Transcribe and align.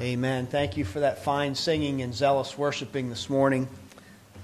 Amen. 0.00 0.48
Thank 0.48 0.76
you 0.76 0.84
for 0.84 1.00
that 1.00 1.22
fine 1.22 1.54
singing 1.54 2.02
and 2.02 2.12
zealous 2.12 2.58
worshiping 2.58 3.10
this 3.10 3.30
morning. 3.30 3.68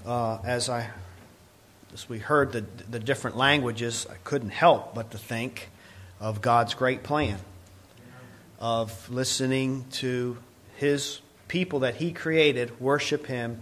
Uh, 0.05 0.37
as 0.45 0.69
I, 0.69 0.89
as 1.93 2.07
we 2.07 2.19
heard 2.19 2.53
the 2.53 2.61
the 2.89 2.99
different 2.99 3.35
languages, 3.35 4.07
I 4.09 4.15
couldn't 4.23 4.51
help 4.51 4.95
but 4.95 5.11
to 5.11 5.17
think 5.17 5.69
of 6.21 6.41
God's 6.41 6.73
great 6.73 7.03
plan 7.03 7.37
of 8.61 9.09
listening 9.09 9.83
to 9.91 10.37
His 10.77 11.19
people 11.49 11.79
that 11.79 11.95
He 11.95 12.13
created 12.13 12.79
worship 12.79 13.25
Him 13.25 13.59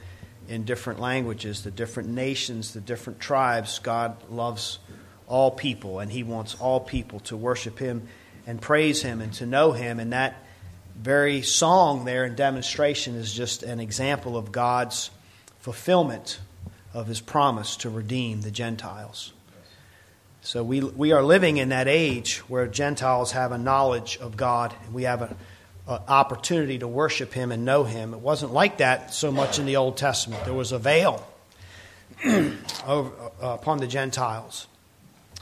in 0.48 0.66
different 0.66 1.00
languages, 1.00 1.64
the 1.64 1.71
different 1.71 2.10
nations, 2.10 2.76
the 2.76 2.82
different 2.82 3.20
tribes. 3.20 3.80
God 3.80 4.16
loves 4.30 4.78
all 5.28 5.50
people, 5.50 5.98
and 5.98 6.12
He 6.12 6.21
wants 6.21 6.54
all 6.54 6.82
people 6.82 7.20
to 7.21 7.36
worship 7.36 7.80
Him 7.80 8.08
and 8.46 8.62
praise 8.62 9.02
Him 9.02 9.21
and 9.21 9.34
to 9.34 9.48
know 9.48 9.71
Him, 9.71 10.00
and 10.00 10.14
that 10.14 10.46
very 11.00 11.42
song 11.42 12.04
there 12.04 12.26
in 12.26 12.36
demonstration 12.36 13.16
is 13.16 13.34
just 13.34 13.64
an 13.64 13.80
example 13.80 14.36
of 14.36 14.52
God's 14.52 15.12
fulfillment 15.60 16.40
of 16.94 17.07
his 17.07 17.21
promise 17.21 17.78
to 17.78 17.90
redeem 17.90 18.42
the 18.42 18.52
Gentiles. 18.52 19.32
So 20.42 20.62
we, 20.62 20.82
we 20.82 21.14
are 21.14 21.24
living 21.24 21.57
in 21.57 21.70
that 21.70 21.88
age 21.88 22.40
where 22.50 22.68
Gentiles 22.68 23.32
have 23.32 23.54
a 23.54 23.57
knowledge 23.57 24.18
of 24.18 24.36
God 24.36 24.76
and 24.84 24.93
we 24.93 25.04
have 25.04 25.21
an 25.21 25.36
opportunity 25.88 26.80
to 26.80 26.88
worship 26.88 27.32
him 27.32 27.54
and 27.54 27.64
know 27.64 27.86
him. 27.86 28.14
It 28.14 28.20
wasn't 28.20 28.52
like 28.52 28.79
that 28.79 29.14
so 29.14 29.32
much 29.32 29.57
in 29.57 29.66
the 29.66 29.78
Old 29.78 29.96
Testament. 29.96 30.43
There 30.43 30.54
was 30.54 30.74
a 30.74 30.79
veil 30.79 31.26
over, 32.86 33.12
uh, 33.42 33.48
upon 33.48 33.78
the 33.78 33.88
Gentiles. 33.88 34.68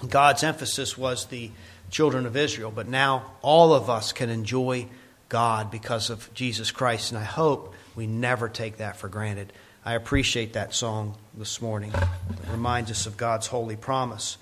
God's 0.07 0.43
emphasis 0.43 0.97
was 0.97 1.25
the 1.25 1.49
children 1.89 2.27
of 2.27 2.37
Israel, 2.37 2.71
but 2.73 2.87
now 2.87 3.31
all 3.41 3.73
of 3.73 3.89
us 3.89 4.11
can 4.11 4.29
enjoy 4.29 4.87
God 5.29 5.71
because 5.71 6.09
of 6.09 6.33
Jesus 6.33 6.71
Christ, 6.71 7.11
and 7.11 7.19
I 7.19 7.23
hope 7.23 7.73
we 7.95 8.07
never 8.07 8.49
take 8.49 8.77
that 8.77 8.97
for 8.97 9.09
granted. 9.09 9.51
I 9.85 9.93
appreciate 9.93 10.53
that 10.53 10.73
song 10.73 11.15
this 11.33 11.61
morning. 11.61 11.91
It 11.93 12.51
reminds 12.51 12.91
us 12.91 13.05
of 13.05 13.17
God's 13.17 13.47
holy 13.47 13.75
promise. 13.75 14.37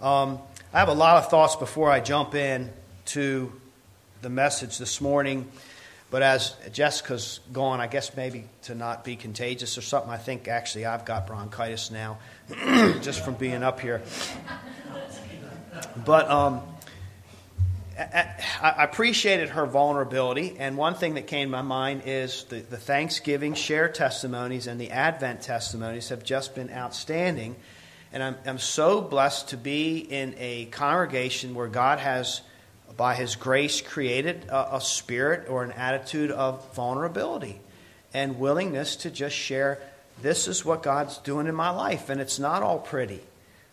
Um, 0.00 0.38
I 0.72 0.78
have 0.78 0.88
a 0.88 0.94
lot 0.94 1.18
of 1.18 1.30
thoughts 1.30 1.56
before 1.56 1.90
I 1.90 2.00
jump 2.00 2.34
in 2.34 2.70
to 3.06 3.52
the 4.22 4.28
message 4.28 4.78
this 4.78 5.00
morning, 5.00 5.50
but 6.10 6.22
as 6.22 6.54
Jessica's 6.72 7.40
gone, 7.52 7.80
I 7.80 7.86
guess 7.86 8.16
maybe 8.16 8.44
to 8.62 8.74
not 8.74 9.04
be 9.04 9.16
contagious 9.16 9.76
or 9.76 9.82
something, 9.82 10.10
I 10.10 10.18
think 10.18 10.48
actually 10.48 10.86
I've 10.86 11.04
got 11.04 11.26
bronchitis 11.26 11.90
now 11.90 12.18
just 13.00 13.24
from 13.24 13.34
being 13.34 13.62
up 13.62 13.80
here. 13.80 14.02
But 16.04 16.30
um, 16.30 16.62
I 17.98 18.84
appreciated 18.84 19.50
her 19.50 19.64
vulnerability, 19.64 20.56
and 20.58 20.76
one 20.76 20.94
thing 20.94 21.14
that 21.14 21.26
came 21.26 21.48
to 21.48 21.52
my 21.52 21.62
mind 21.62 22.02
is 22.04 22.44
the, 22.44 22.60
the 22.60 22.76
Thanksgiving 22.76 23.54
share 23.54 23.88
testimonies 23.88 24.66
and 24.66 24.78
the 24.78 24.90
Advent 24.90 25.40
testimonies 25.40 26.10
have 26.10 26.22
just 26.22 26.54
been 26.54 26.70
outstanding. 26.70 27.56
And 28.12 28.22
I'm, 28.22 28.36
I'm 28.44 28.58
so 28.58 29.00
blessed 29.00 29.48
to 29.48 29.56
be 29.56 29.98
in 29.98 30.34
a 30.36 30.66
congregation 30.66 31.54
where 31.54 31.68
God 31.68 31.98
has, 31.98 32.42
by 32.98 33.14
His 33.14 33.34
grace, 33.34 33.80
created 33.80 34.44
a, 34.50 34.76
a 34.76 34.80
spirit 34.82 35.48
or 35.48 35.64
an 35.64 35.72
attitude 35.72 36.30
of 36.30 36.74
vulnerability 36.74 37.60
and 38.12 38.38
willingness 38.38 38.96
to 38.96 39.10
just 39.10 39.34
share 39.34 39.78
this 40.20 40.48
is 40.48 40.64
what 40.64 40.82
God's 40.82 41.16
doing 41.18 41.46
in 41.46 41.54
my 41.54 41.70
life. 41.70 42.10
And 42.10 42.20
it's 42.20 42.38
not 42.38 42.62
all 42.62 42.78
pretty, 42.78 43.20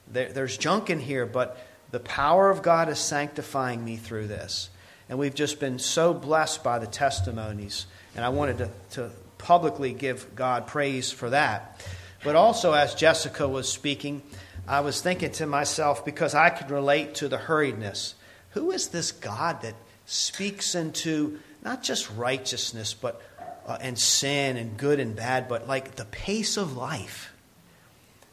there, 0.07 0.31
there's 0.31 0.57
junk 0.57 0.89
in 0.89 0.99
here, 0.99 1.25
but 1.25 1.57
the 1.93 1.99
power 1.99 2.49
of 2.49 2.63
God 2.63 2.89
is 2.89 2.97
sanctifying 2.97 3.85
me 3.85 3.97
through 3.97 4.25
this. 4.25 4.71
And 5.07 5.19
we've 5.19 5.35
just 5.35 5.59
been 5.59 5.77
so 5.77 6.11
blessed 6.11 6.63
by 6.63 6.79
the 6.79 6.87
testimonies. 6.87 7.85
And 8.15 8.25
I 8.25 8.29
wanted 8.29 8.57
to, 8.57 8.69
to 8.91 9.11
publicly 9.37 9.93
give 9.93 10.35
God 10.35 10.65
praise 10.65 11.11
for 11.11 11.29
that. 11.29 11.85
But 12.23 12.35
also, 12.35 12.73
as 12.73 12.95
Jessica 12.95 13.47
was 13.47 13.71
speaking, 13.71 14.23
I 14.67 14.79
was 14.79 15.01
thinking 15.01 15.33
to 15.33 15.45
myself, 15.45 16.03
because 16.03 16.33
I 16.33 16.49
could 16.49 16.71
relate 16.71 17.13
to 17.15 17.27
the 17.27 17.37
hurriedness 17.37 18.15
who 18.53 18.71
is 18.71 18.87
this 18.87 19.11
God 19.11 19.61
that 19.61 19.75
speaks 20.07 20.73
into 20.73 21.39
not 21.63 21.83
just 21.83 22.09
righteousness 22.15 22.95
but 22.95 23.21
uh, 23.67 23.77
and 23.79 23.99
sin 23.99 24.57
and 24.57 24.77
good 24.77 24.99
and 24.99 25.15
bad, 25.15 25.47
but 25.47 25.67
like 25.67 25.95
the 25.95 26.05
pace 26.05 26.57
of 26.57 26.75
life? 26.75 27.33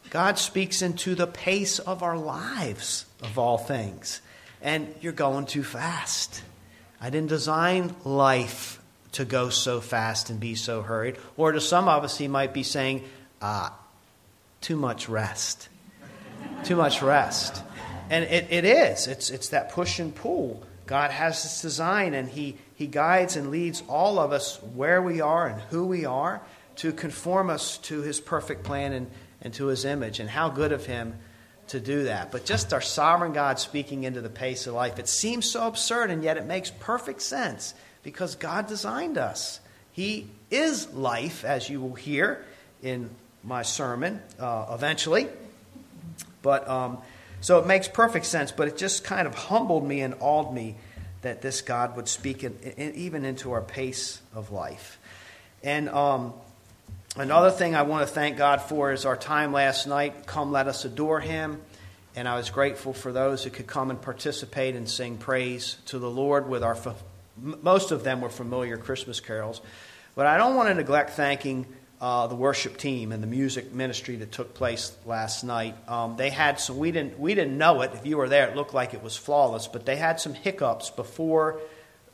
God 0.08 0.38
speaks 0.38 0.80
into 0.80 1.14
the 1.14 1.26
pace 1.26 1.78
of 1.78 2.02
our 2.02 2.16
lives, 2.16 3.04
of 3.22 3.38
all 3.38 3.58
things. 3.58 4.20
And 4.62 4.94
you're 5.00 5.12
going 5.12 5.46
too 5.46 5.62
fast. 5.62 6.42
I 7.00 7.10
didn't 7.10 7.28
design 7.28 7.94
life 8.04 8.80
to 9.12 9.24
go 9.24 9.48
so 9.48 9.80
fast 9.80 10.30
and 10.30 10.38
be 10.38 10.54
so 10.54 10.82
hurried. 10.82 11.16
Or 11.36 11.52
to 11.52 11.60
some 11.60 11.88
of 11.88 12.04
us, 12.04 12.18
he 12.18 12.28
might 12.28 12.52
be 12.52 12.62
saying, 12.62 13.04
ah, 13.40 13.76
too 14.60 14.76
much 14.76 15.08
rest. 15.08 15.68
too 16.64 16.76
much 16.76 17.02
rest. 17.02 17.62
And 18.10 18.24
it, 18.24 18.48
it 18.50 18.64
is. 18.64 19.06
It's, 19.06 19.30
it's 19.30 19.48
that 19.50 19.70
push 19.70 19.98
and 19.98 20.14
pull. 20.14 20.62
God 20.86 21.10
has 21.10 21.42
this 21.42 21.62
design, 21.62 22.14
and 22.14 22.28
he, 22.28 22.56
he 22.74 22.86
guides 22.86 23.36
and 23.36 23.50
leads 23.50 23.82
all 23.88 24.18
of 24.18 24.32
us 24.32 24.60
where 24.74 25.00
we 25.00 25.20
are 25.20 25.46
and 25.46 25.60
who 25.62 25.86
we 25.86 26.04
are 26.04 26.42
to 26.76 26.92
conform 26.92 27.50
us 27.50 27.78
to 27.78 28.02
his 28.02 28.20
perfect 28.20 28.64
plan 28.64 28.92
and, 28.92 29.10
and 29.40 29.54
to 29.54 29.66
his 29.66 29.84
image. 29.84 30.20
And 30.20 30.28
how 30.28 30.48
good 30.48 30.72
of 30.72 30.86
him 30.86 31.14
to 31.70 31.80
do 31.80 32.04
that. 32.04 32.30
But 32.30 32.44
just 32.44 32.72
our 32.72 32.80
sovereign 32.80 33.32
God 33.32 33.58
speaking 33.58 34.04
into 34.04 34.20
the 34.20 34.30
pace 34.30 34.66
of 34.66 34.74
life. 34.74 34.98
It 34.98 35.08
seems 35.08 35.50
so 35.50 35.66
absurd, 35.66 36.10
and 36.10 36.22
yet 36.22 36.36
it 36.36 36.44
makes 36.46 36.70
perfect 36.70 37.22
sense 37.22 37.74
because 38.02 38.34
God 38.34 38.66
designed 38.66 39.18
us. 39.18 39.60
He 39.92 40.26
is 40.50 40.92
life, 40.92 41.44
as 41.44 41.68
you 41.68 41.80
will 41.80 41.94
hear 41.94 42.44
in 42.82 43.10
my 43.44 43.62
sermon 43.62 44.20
uh, 44.38 44.66
eventually. 44.72 45.28
But 46.42 46.68
um, 46.68 46.98
so 47.40 47.58
it 47.58 47.66
makes 47.66 47.88
perfect 47.88 48.26
sense, 48.26 48.52
but 48.52 48.68
it 48.68 48.76
just 48.76 49.04
kind 49.04 49.26
of 49.26 49.34
humbled 49.34 49.86
me 49.86 50.00
and 50.00 50.14
awed 50.20 50.52
me 50.52 50.76
that 51.22 51.42
this 51.42 51.60
God 51.60 51.96
would 51.96 52.08
speak 52.08 52.42
in, 52.44 52.58
in, 52.76 52.94
even 52.94 53.24
into 53.24 53.52
our 53.52 53.62
pace 53.62 54.20
of 54.34 54.50
life. 54.50 54.98
And 55.62 55.88
um, 55.90 56.32
Another 57.16 57.50
thing 57.50 57.74
I 57.74 57.82
want 57.82 58.06
to 58.06 58.14
thank 58.14 58.36
God 58.36 58.62
for 58.62 58.92
is 58.92 59.04
our 59.04 59.16
time 59.16 59.52
last 59.52 59.88
night. 59.88 60.26
Come, 60.26 60.52
let 60.52 60.68
us 60.68 60.84
adore 60.84 61.18
Him. 61.18 61.60
And 62.14 62.28
I 62.28 62.36
was 62.36 62.50
grateful 62.50 62.92
for 62.92 63.10
those 63.10 63.42
who 63.42 63.50
could 63.50 63.66
come 63.66 63.90
and 63.90 64.00
participate 64.00 64.76
and 64.76 64.88
sing 64.88 65.18
praise 65.18 65.76
to 65.86 65.98
the 65.98 66.08
Lord 66.08 66.48
with 66.48 66.62
our. 66.62 66.76
Most 67.36 67.90
of 67.90 68.04
them 68.04 68.20
were 68.20 68.28
familiar 68.28 68.76
Christmas 68.76 69.18
carols. 69.18 69.60
But 70.14 70.26
I 70.26 70.36
don't 70.36 70.54
want 70.54 70.68
to 70.68 70.74
neglect 70.74 71.10
thanking 71.10 71.66
uh, 72.00 72.28
the 72.28 72.36
worship 72.36 72.76
team 72.76 73.10
and 73.10 73.20
the 73.20 73.26
music 73.26 73.72
ministry 73.72 74.14
that 74.16 74.30
took 74.30 74.54
place 74.54 74.96
last 75.04 75.42
night. 75.42 75.74
Um, 75.88 76.16
they 76.16 76.30
had 76.30 76.60
some, 76.60 76.78
we 76.78 76.92
didn't, 76.92 77.18
we 77.18 77.34
didn't 77.34 77.58
know 77.58 77.80
it. 77.82 77.90
If 77.92 78.06
you 78.06 78.18
were 78.18 78.28
there, 78.28 78.48
it 78.48 78.54
looked 78.54 78.72
like 78.72 78.94
it 78.94 79.02
was 79.02 79.16
flawless, 79.16 79.66
but 79.66 79.84
they 79.84 79.96
had 79.96 80.20
some 80.20 80.34
hiccups 80.34 80.90
before 80.90 81.60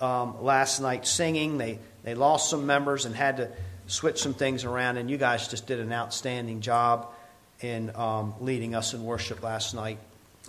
um, 0.00 0.42
last 0.42 0.80
night 0.80 1.06
singing. 1.06 1.58
They, 1.58 1.80
they 2.02 2.14
lost 2.14 2.48
some 2.48 2.64
members 2.64 3.04
and 3.04 3.14
had 3.14 3.36
to 3.36 3.50
switch 3.86 4.20
some 4.20 4.34
things 4.34 4.64
around, 4.64 4.96
and 4.96 5.10
you 5.10 5.16
guys 5.16 5.48
just 5.48 5.66
did 5.66 5.80
an 5.80 5.92
outstanding 5.92 6.60
job 6.60 7.12
in 7.60 7.94
um, 7.96 8.34
leading 8.40 8.74
us 8.74 8.94
in 8.94 9.04
worship 9.04 9.42
last 9.42 9.74
night, 9.74 9.98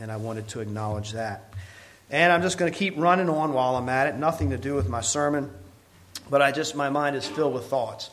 and 0.01 0.11
I 0.11 0.17
wanted 0.17 0.47
to 0.49 0.59
acknowledge 0.59 1.13
that. 1.13 1.53
And 2.09 2.31
I'm 2.31 2.41
just 2.41 2.57
going 2.57 2.71
to 2.71 2.77
keep 2.77 2.97
running 2.97 3.29
on 3.29 3.53
while 3.53 3.75
I'm 3.75 3.89
at 3.89 4.07
it. 4.07 4.15
Nothing 4.15 4.51
to 4.51 4.57
do 4.57 4.75
with 4.75 4.87
my 4.89 5.01
sermon, 5.01 5.51
but 6.29 6.41
I 6.41 6.51
just 6.51 6.75
my 6.75 6.89
mind 6.89 7.15
is 7.15 7.27
filled 7.27 7.53
with 7.53 7.65
thoughts. 7.65 8.09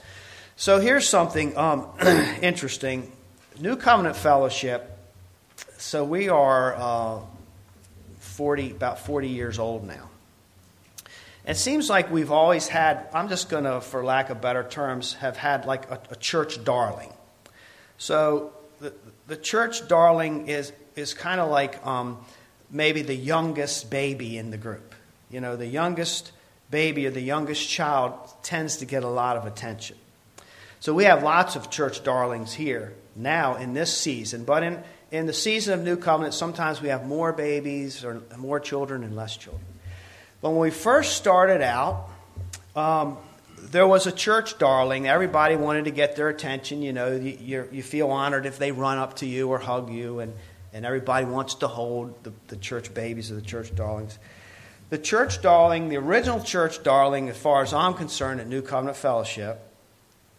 So 0.57 0.79
here's 0.79 1.09
something 1.09 1.56
um, 1.56 1.89
interesting: 2.43 3.11
New 3.61 3.77
Covenant 3.77 4.17
Fellowship. 4.17 4.91
So 5.79 6.05
we 6.05 6.29
are 6.29 6.75
uh, 6.77 7.21
40, 8.21 8.73
about 8.73 8.99
40 9.01 9.29
years 9.29 9.59
old 9.59 9.85
now. 9.85 10.09
It 11.47 11.56
seems 11.56 11.91
like 11.91 12.10
we've 12.10 12.31
always 12.31 12.69
had, 12.69 13.06
I'm 13.12 13.28
just 13.28 13.50
going 13.50 13.65
to, 13.65 13.81
for 13.81 14.02
lack 14.02 14.31
of 14.31 14.41
better 14.41 14.64
terms, 14.64 15.14
have 15.14 15.37
had 15.37 15.67
like 15.67 15.91
a, 15.91 16.00
a 16.11 16.17
church 16.17 16.64
darling. 16.64 17.12
So 17.99 18.52
the, 18.81 18.94
the 19.26 19.37
church 19.37 19.87
darling 19.87 20.49
is, 20.49 20.73
is 20.96 21.12
kind 21.12 21.41
of 21.41 21.50
like 21.50 21.85
um, 21.87 22.25
maybe 22.70 23.02
the 23.02 23.14
youngest 23.14 23.91
baby 23.91 24.38
in 24.38 24.50
the 24.50 24.56
group. 24.56 24.94
You 25.31 25.41
know, 25.41 25.56
the 25.56 25.67
youngest 25.67 26.32
baby 26.70 27.06
or 27.06 27.11
the 27.11 27.20
youngest 27.20 27.69
child 27.69 28.14
tends 28.43 28.79
to 28.79 28.87
get 28.87 29.02
a 29.02 29.08
lot 29.08 29.37
of 29.37 29.44
attention. 29.44 29.97
So 30.81 30.94
we 30.94 31.05
have 31.05 31.23
lots 31.23 31.56
of 31.56 31.70
church 31.70 32.05
darlings 32.05 32.55
here 32.55 32.94
now 33.17 33.56
in 33.56 33.75
this 33.75 33.97
season, 33.97 34.44
but 34.44 34.62
in, 34.62 34.82
in 35.11 35.26
the 35.26 35.32
season 35.32 35.75
of 35.75 35.85
New 35.85 35.97
Covenant, 35.97 36.35
sometimes 36.35 36.81
we 36.81 36.88
have 36.88 37.06
more 37.06 37.32
babies 37.32 38.02
or 38.02 38.23
more 38.38 38.61
children 38.61 39.05
and 39.05 39.14
less 39.14 39.37
children. 39.37 39.64
When 40.44 40.58
we 40.58 40.70
first 40.70 41.17
started 41.17 41.62
out, 41.62 42.11
um, 42.76 43.17
there 43.58 43.87
was 43.87 44.06
a 44.06 44.12
church 44.12 44.58
darling. 44.58 45.08
Everybody 45.08 45.56
wanted 45.56 45.87
to 45.87 45.91
get 45.91 46.17
their 46.17 46.29
attention. 46.29 46.82
You 46.82 46.93
know, 46.93 47.12
you, 47.17 47.67
you 47.73 47.82
feel 47.82 48.11
honored 48.11 48.44
if 48.44 48.58
they 48.58 48.70
run 48.70 48.99
up 48.99 49.17
to 49.17 49.26
you 49.26 49.49
or 49.49 49.58
hug 49.58 49.91
you, 49.91 50.20
and, 50.20 50.35
and 50.75 50.85
everybody 50.85 51.25
wants 51.25 51.55
to 51.56 51.67
hold 51.67 52.23
the, 52.25 52.32
the 52.49 52.58
church 52.58 52.93
babies 52.93 53.32
or 53.32 53.37
the 53.37 53.41
church 53.41 53.75
darlings. 53.75 54.19
the 54.91 54.99
church 54.99 55.41
darling, 55.41 55.88
the 55.88 55.96
original 55.96 56.43
church 56.43 56.82
darling, 56.82 57.31
as 57.31 57.38
far 57.38 57.62
as 57.62 57.73
I'm 57.73 57.94
concerned, 57.94 58.38
at 58.38 58.47
New 58.47 58.61
Covenant 58.61 58.99
Fellowship, 58.99 59.67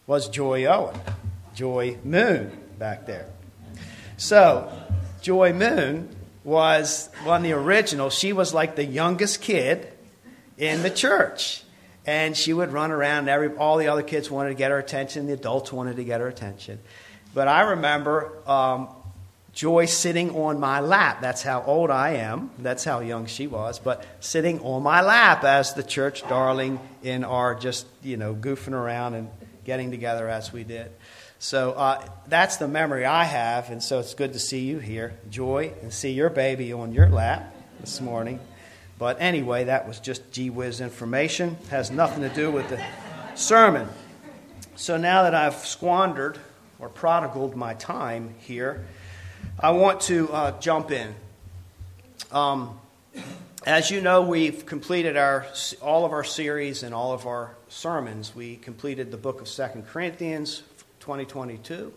was 0.05 0.29
Joy 0.29 0.65
Owen, 0.65 0.99
Joy 1.55 1.97
Moon 2.03 2.55
back 2.77 3.07
there. 3.07 3.25
So, 4.17 4.71
Joy 5.23 5.51
Moon 5.51 6.15
was 6.43 7.09
one 7.23 7.37
of 7.37 7.43
the 7.43 7.53
original. 7.53 8.11
She 8.11 8.33
was 8.33 8.53
like 8.53 8.75
the 8.75 8.85
youngest 8.85 9.41
kid 9.41 9.93
in 10.57 10.83
the 10.83 10.89
church. 10.89 11.63
And 12.05 12.37
she 12.37 12.53
would 12.53 12.71
run 12.71 12.91
around, 12.91 13.19
and 13.19 13.29
every, 13.29 13.49
all 13.55 13.77
the 13.77 13.87
other 13.87 14.03
kids 14.03 14.29
wanted 14.29 14.49
to 14.49 14.55
get 14.55 14.69
her 14.69 14.77
attention, 14.77 15.25
the 15.25 15.33
adults 15.33 15.73
wanted 15.73 15.95
to 15.95 16.03
get 16.03 16.21
her 16.21 16.27
attention. 16.27 16.79
But 17.33 17.47
I 17.47 17.61
remember 17.61 18.31
um, 18.47 18.89
Joy 19.55 19.85
sitting 19.85 20.35
on 20.35 20.59
my 20.59 20.81
lap. 20.81 21.21
That's 21.21 21.41
how 21.41 21.63
old 21.63 21.89
I 21.89 22.15
am. 22.15 22.51
That's 22.59 22.83
how 22.83 22.99
young 22.99 23.25
she 23.25 23.47
was. 23.47 23.79
But 23.79 24.05
sitting 24.19 24.59
on 24.59 24.83
my 24.83 25.01
lap 25.01 25.43
as 25.45 25.73
the 25.73 25.81
church 25.81 26.27
darling 26.27 26.79
in 27.01 27.23
our 27.23 27.55
just, 27.55 27.87
you 28.03 28.17
know, 28.17 28.35
goofing 28.35 28.73
around 28.73 29.13
and 29.13 29.29
getting 29.63 29.91
together 29.91 30.27
as 30.29 30.53
we 30.53 30.63
did. 30.63 30.91
So 31.39 31.71
uh, 31.71 32.05
that's 32.27 32.57
the 32.57 32.67
memory 32.67 33.05
I 33.05 33.23
have. 33.23 33.69
And 33.69 33.81
so 33.81 33.99
it's 33.99 34.13
good 34.13 34.33
to 34.33 34.39
see 34.39 34.59
you 34.59 34.79
here, 34.79 35.17
Joy, 35.29 35.73
and 35.81 35.93
see 35.93 36.11
your 36.11 36.29
baby 36.29 36.73
on 36.73 36.93
your 36.93 37.09
lap 37.09 37.55
this 37.79 38.01
morning. 38.01 38.39
But 38.97 39.17
anyway, 39.19 39.65
that 39.65 39.87
was 39.87 39.99
just 39.99 40.31
gee 40.31 40.49
whiz 40.49 40.79
information. 40.79 41.57
Has 41.69 41.91
nothing 41.91 42.21
to 42.21 42.29
do 42.29 42.49
with 42.49 42.69
the 42.69 42.81
sermon. 43.35 43.89
So 44.75 44.97
now 44.97 45.23
that 45.23 45.35
I've 45.35 45.55
squandered 45.55 46.39
or 46.79 46.89
prodigaled 46.89 47.55
my 47.55 47.73
time 47.73 48.35
here, 48.39 48.85
I 49.59 49.71
want 49.71 50.01
to 50.01 50.31
uh, 50.31 50.59
jump 50.59 50.91
in. 50.91 51.13
Um, 52.31 52.79
as 53.65 53.89
you 53.89 53.99
know, 54.01 54.21
we've 54.21 54.65
completed 54.65 55.17
our 55.17 55.45
all 55.81 56.05
of 56.05 56.11
our 56.11 56.23
series 56.23 56.83
and 56.83 56.93
all 56.93 57.13
of 57.13 57.25
our 57.25 57.55
sermons. 57.67 58.35
We 58.35 58.57
completed 58.57 59.11
the 59.11 59.17
book 59.17 59.41
of 59.41 59.47
Second 59.47 59.87
Corinthians 59.87 60.61
2022. 60.99 61.91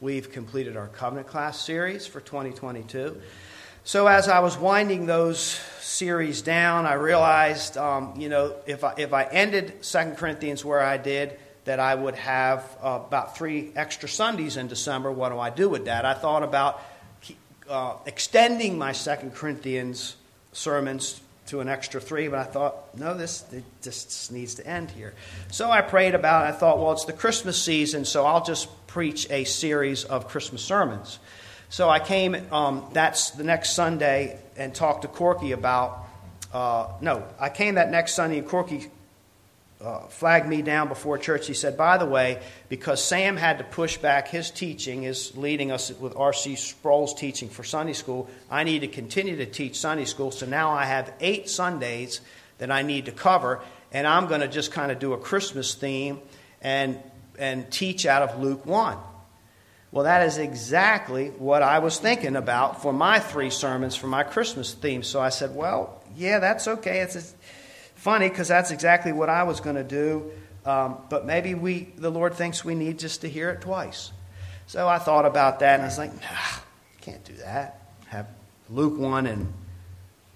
We've 0.00 0.32
completed 0.32 0.76
our 0.76 0.88
covenant 0.88 1.28
class 1.28 1.60
series 1.60 2.06
for 2.06 2.20
2022. 2.20 3.20
So 3.84 4.06
as 4.06 4.28
I 4.28 4.38
was 4.38 4.56
winding 4.56 5.06
those 5.06 5.40
series 5.80 6.40
down, 6.40 6.86
I 6.86 6.94
realized, 6.94 7.76
um, 7.76 8.14
you 8.16 8.28
know, 8.28 8.54
if 8.64 8.84
I, 8.84 8.94
if 8.96 9.12
I 9.12 9.24
ended 9.24 9.84
Second 9.84 10.18
Corinthians 10.18 10.64
where 10.64 10.80
I 10.80 10.98
did, 10.98 11.36
that 11.64 11.80
I 11.80 11.96
would 11.96 12.14
have 12.14 12.64
uh, 12.80 13.00
about 13.04 13.36
three 13.36 13.72
extra 13.74 14.08
Sundays 14.08 14.56
in 14.56 14.68
December. 14.68 15.10
What 15.10 15.30
do 15.30 15.38
I 15.40 15.50
do 15.50 15.68
with 15.68 15.86
that? 15.86 16.04
I 16.04 16.14
thought 16.14 16.44
about 16.44 16.80
uh, 17.68 17.94
extending 18.06 18.78
my 18.78 18.92
Second 18.92 19.34
Corinthians 19.34 20.14
sermons 20.52 21.20
to 21.46 21.58
an 21.58 21.68
extra 21.68 22.00
three, 22.00 22.28
but 22.28 22.38
I 22.38 22.44
thought, 22.44 22.96
no, 22.96 23.14
this 23.14 23.44
it 23.52 23.64
just 23.82 24.30
needs 24.30 24.54
to 24.54 24.66
end 24.66 24.92
here. 24.92 25.12
So 25.50 25.72
I 25.72 25.80
prayed 25.80 26.14
about 26.14 26.46
it. 26.46 26.50
I 26.50 26.52
thought, 26.52 26.78
well, 26.78 26.92
it's 26.92 27.04
the 27.04 27.12
Christmas 27.12 27.60
season, 27.60 28.04
so 28.04 28.26
I'll 28.26 28.44
just 28.44 28.68
preach 28.86 29.28
a 29.28 29.42
series 29.42 30.04
of 30.04 30.28
Christmas 30.28 30.62
sermons. 30.62 31.18
So 31.72 31.88
I 31.88 32.00
came, 32.00 32.36
um, 32.52 32.84
that's 32.92 33.30
the 33.30 33.44
next 33.44 33.70
Sunday, 33.70 34.38
and 34.58 34.74
talked 34.74 35.02
to 35.02 35.08
Corky 35.08 35.52
about, 35.52 36.04
uh, 36.52 36.88
no, 37.00 37.24
I 37.40 37.48
came 37.48 37.76
that 37.76 37.90
next 37.90 38.12
Sunday, 38.12 38.36
and 38.36 38.46
Corky 38.46 38.88
uh, 39.80 40.00
flagged 40.00 40.46
me 40.46 40.60
down 40.60 40.88
before 40.88 41.16
church. 41.16 41.46
He 41.46 41.54
said, 41.54 41.78
by 41.78 41.96
the 41.96 42.04
way, 42.04 42.42
because 42.68 43.02
Sam 43.02 43.38
had 43.38 43.56
to 43.56 43.64
push 43.64 43.96
back 43.96 44.28
his 44.28 44.50
teaching, 44.50 45.04
is 45.04 45.34
leading 45.34 45.72
us 45.72 45.90
with 45.98 46.14
R.C. 46.14 46.56
Sproul's 46.56 47.14
teaching 47.14 47.48
for 47.48 47.64
Sunday 47.64 47.94
school, 47.94 48.28
I 48.50 48.64
need 48.64 48.80
to 48.80 48.88
continue 48.88 49.36
to 49.36 49.46
teach 49.46 49.78
Sunday 49.78 50.04
school. 50.04 50.30
So 50.30 50.44
now 50.44 50.72
I 50.72 50.84
have 50.84 51.10
eight 51.20 51.48
Sundays 51.48 52.20
that 52.58 52.70
I 52.70 52.82
need 52.82 53.06
to 53.06 53.12
cover, 53.12 53.62
and 53.92 54.06
I'm 54.06 54.26
going 54.26 54.42
to 54.42 54.48
just 54.48 54.72
kind 54.72 54.92
of 54.92 54.98
do 54.98 55.14
a 55.14 55.18
Christmas 55.18 55.74
theme 55.74 56.20
and, 56.60 56.98
and 57.38 57.70
teach 57.70 58.04
out 58.04 58.20
of 58.20 58.42
Luke 58.42 58.66
1. 58.66 58.98
Well, 59.92 60.04
that 60.04 60.26
is 60.26 60.38
exactly 60.38 61.28
what 61.28 61.62
I 61.62 61.80
was 61.80 61.98
thinking 61.98 62.34
about 62.34 62.80
for 62.80 62.94
my 62.94 63.18
three 63.18 63.50
sermons 63.50 63.94
for 63.94 64.06
my 64.06 64.22
Christmas 64.22 64.72
theme. 64.72 65.02
So 65.02 65.20
I 65.20 65.28
said, 65.28 65.54
well, 65.54 66.02
yeah, 66.16 66.38
that's 66.38 66.66
okay. 66.66 67.00
It's 67.00 67.34
funny 67.94 68.30
because 68.30 68.48
that's 68.48 68.70
exactly 68.70 69.12
what 69.12 69.28
I 69.28 69.42
was 69.42 69.60
going 69.60 69.76
to 69.76 69.84
do. 69.84 70.32
Um, 70.64 70.96
but 71.10 71.26
maybe 71.26 71.54
we, 71.54 71.92
the 71.96 72.08
Lord 72.08 72.34
thinks 72.34 72.64
we 72.64 72.74
need 72.74 72.98
just 72.98 73.20
to 73.20 73.28
hear 73.28 73.50
it 73.50 73.60
twice. 73.60 74.12
So 74.66 74.88
I 74.88 74.98
thought 74.98 75.26
about 75.26 75.58
that 75.58 75.74
and 75.74 75.82
I 75.82 75.86
was 75.86 75.98
like, 75.98 76.14
nah, 76.14 76.60
can't 77.02 77.22
do 77.24 77.34
that. 77.34 77.82
Have 78.06 78.28
Luke 78.70 78.98
1 78.98 79.26
and 79.26 79.52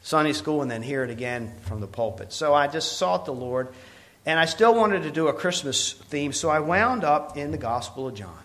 Sunday 0.02 0.34
school 0.34 0.60
and 0.60 0.70
then 0.70 0.82
hear 0.82 1.02
it 1.02 1.10
again 1.10 1.54
from 1.62 1.80
the 1.80 1.86
pulpit. 1.86 2.30
So 2.34 2.52
I 2.52 2.66
just 2.66 2.98
sought 2.98 3.24
the 3.24 3.32
Lord 3.32 3.68
and 4.26 4.38
I 4.38 4.44
still 4.44 4.74
wanted 4.74 5.04
to 5.04 5.10
do 5.10 5.28
a 5.28 5.32
Christmas 5.32 5.94
theme. 5.94 6.34
So 6.34 6.50
I 6.50 6.58
wound 6.58 7.04
up 7.04 7.38
in 7.38 7.52
the 7.52 7.58
Gospel 7.58 8.08
of 8.08 8.14
John 8.14 8.36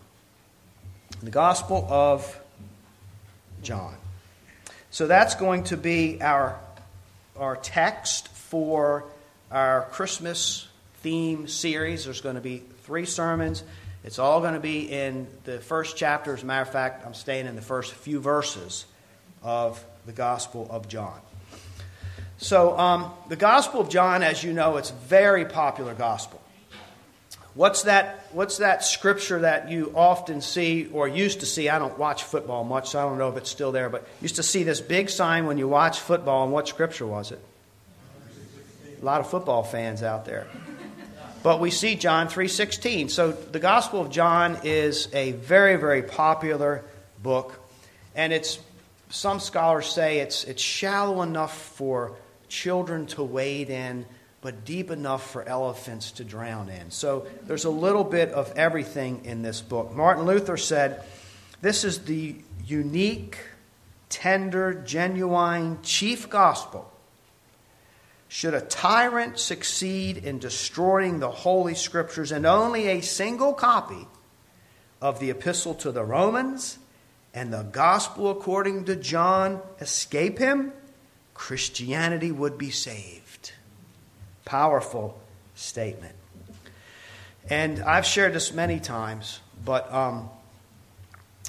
the 1.24 1.32
Gospel 1.32 1.86
of 1.90 2.40
John. 3.62 3.96
So 4.90 5.08
that's 5.08 5.36
going 5.36 5.66
to 5.66 5.78
be 5.78 6.22
our, 6.22 6.60
our 7.38 7.56
text 7.56 8.28
for 8.30 9.06
our 9.52 9.84
Christmas 9.92 10.68
theme 11.02 11.48
series. 11.48 12.06
There's 12.06 12.22
going 12.22 12.36
to 12.36 12.42
be 12.42 12.64
three 12.84 13.06
sermons. 13.06 13.64
It's 14.04 14.18
all 14.18 14.42
going 14.42 14.56
to 14.56 14.60
be 14.60 14.92
in 14.92 15.28
the 15.44 15.60
first 15.60 15.96
chapter. 15.96 16.34
As 16.34 16.42
a 16.42 16.46
matter 16.46 16.64
of 16.64 16.72
fact, 16.72 17.06
I'm 17.06 17.14
staying 17.14 17.46
in 17.46 17.56
the 17.56 17.62
first 17.62 17.94
few 17.94 18.20
verses 18.20 18.86
of 19.44 19.84
the 20.08 20.12
Gospel 20.12 20.68
of 20.72 20.88
John. 20.88 21.20
So, 22.38 22.76
um, 22.80 23.14
the 23.30 23.36
Gospel 23.36 23.82
of 23.82 23.90
John, 23.90 24.24
as 24.24 24.44
you 24.44 24.54
know, 24.54 24.78
it's 24.78 24.90
a 24.90 24.96
very 24.96 25.46
popular 25.46 25.94
gospel. 25.94 26.42
What's 27.54 27.84
that, 27.84 28.28
what's 28.32 28.58
that 28.58 28.84
scripture 28.84 29.40
that 29.40 29.70
you 29.70 29.92
often 29.94 30.42
see 30.42 30.88
or 30.94 31.08
used 31.08 31.42
to 31.42 31.46
see? 31.46 31.68
I 31.68 31.80
don't 31.80 31.98
watch 31.98 32.24
football 32.24 32.64
much, 32.64 32.90
so 32.92 33.00
I 33.00 33.04
don't 33.04 33.18
know 33.18 33.30
if 33.30 33.38
it's 33.38 33.50
still 33.50 33.72
there, 33.74 33.90
but 33.90 34.08
used 34.22 34.38
to 34.38 34.44
see 34.44 34.64
this 34.64 34.80
big 34.80 35.10
sign 35.10 35.46
when 35.46 35.58
you 35.58 35.68
watch 35.68 36.00
football, 36.00 36.44
and 36.44 36.54
what 36.54 36.68
scripture 36.68 37.06
was 37.06 37.32
it? 37.32 37.40
A 39.02 39.06
lot 39.06 39.20
of 39.20 39.30
football 39.30 39.64
fans 39.64 40.02
out 40.04 40.26
there. 40.26 40.48
But 41.44 41.60
we 41.60 41.72
see 41.72 41.96
John 41.96 42.28
3:16. 42.28 43.10
So 43.10 43.32
the 43.32 43.60
Gospel 43.60 44.00
of 44.00 44.12
John 44.12 44.60
is 44.64 45.08
a 45.12 45.32
very 45.32 45.76
very 45.76 46.04
popular 46.04 46.84
book 47.24 47.60
and 48.16 48.32
it's 48.32 48.60
some 49.10 49.40
scholars 49.40 49.88
say 49.88 50.20
it's 50.20 50.44
it's 50.44 50.62
shallow 50.62 51.22
enough 51.22 51.58
for 51.58 52.14
children 52.48 53.06
to 53.08 53.24
wade 53.24 53.70
in 53.70 54.06
but 54.42 54.66
deep 54.66 54.90
enough 54.90 55.32
for 55.32 55.48
elephants 55.48 56.12
to 56.14 56.24
drown 56.24 56.70
in. 56.70 56.90
So 56.90 57.28
there's 57.44 57.66
a 57.66 57.70
little 57.70 58.04
bit 58.04 58.30
of 58.30 58.52
everything 58.58 59.26
in 59.26 59.44
this 59.44 59.62
book. 59.62 59.94
Martin 59.94 60.26
Luther 60.26 60.58
said, 60.58 61.04
This 61.62 61.84
is 61.84 62.00
the 62.06 62.36
unique, 62.66 63.38
tender, 64.10 64.74
genuine 64.74 65.80
chief 65.84 66.30
gospel. 66.30 66.92
Should 68.30 68.54
a 68.54 68.62
tyrant 68.62 69.38
succeed 69.38 70.18
in 70.18 70.40
destroying 70.40 71.20
the 71.20 71.30
Holy 71.30 71.76
Scriptures 71.76 72.32
and 72.32 72.46
only 72.46 72.88
a 72.88 73.02
single 73.02 73.54
copy 73.54 74.08
of 75.02 75.20
the 75.20 75.30
Epistle 75.30 75.76
to 75.76 75.92
the 75.92 76.04
Romans 76.04 76.80
and 77.34 77.54
the 77.54 77.64
Gospel 77.64 78.32
according 78.32 78.86
to 78.86 78.96
John 78.96 79.62
escape 79.80 80.40
him, 80.40 80.72
Christianity 81.34 82.32
would 82.32 82.58
be 82.58 82.70
saved. 82.70 83.21
Powerful 84.46 85.20
statement. 85.56 86.16
And 87.50 87.80
I've 87.82 88.06
shared 88.06 88.34
this 88.34 88.54
many 88.54 88.80
times, 88.80 89.40
but 89.66 89.92
um, 89.92 90.30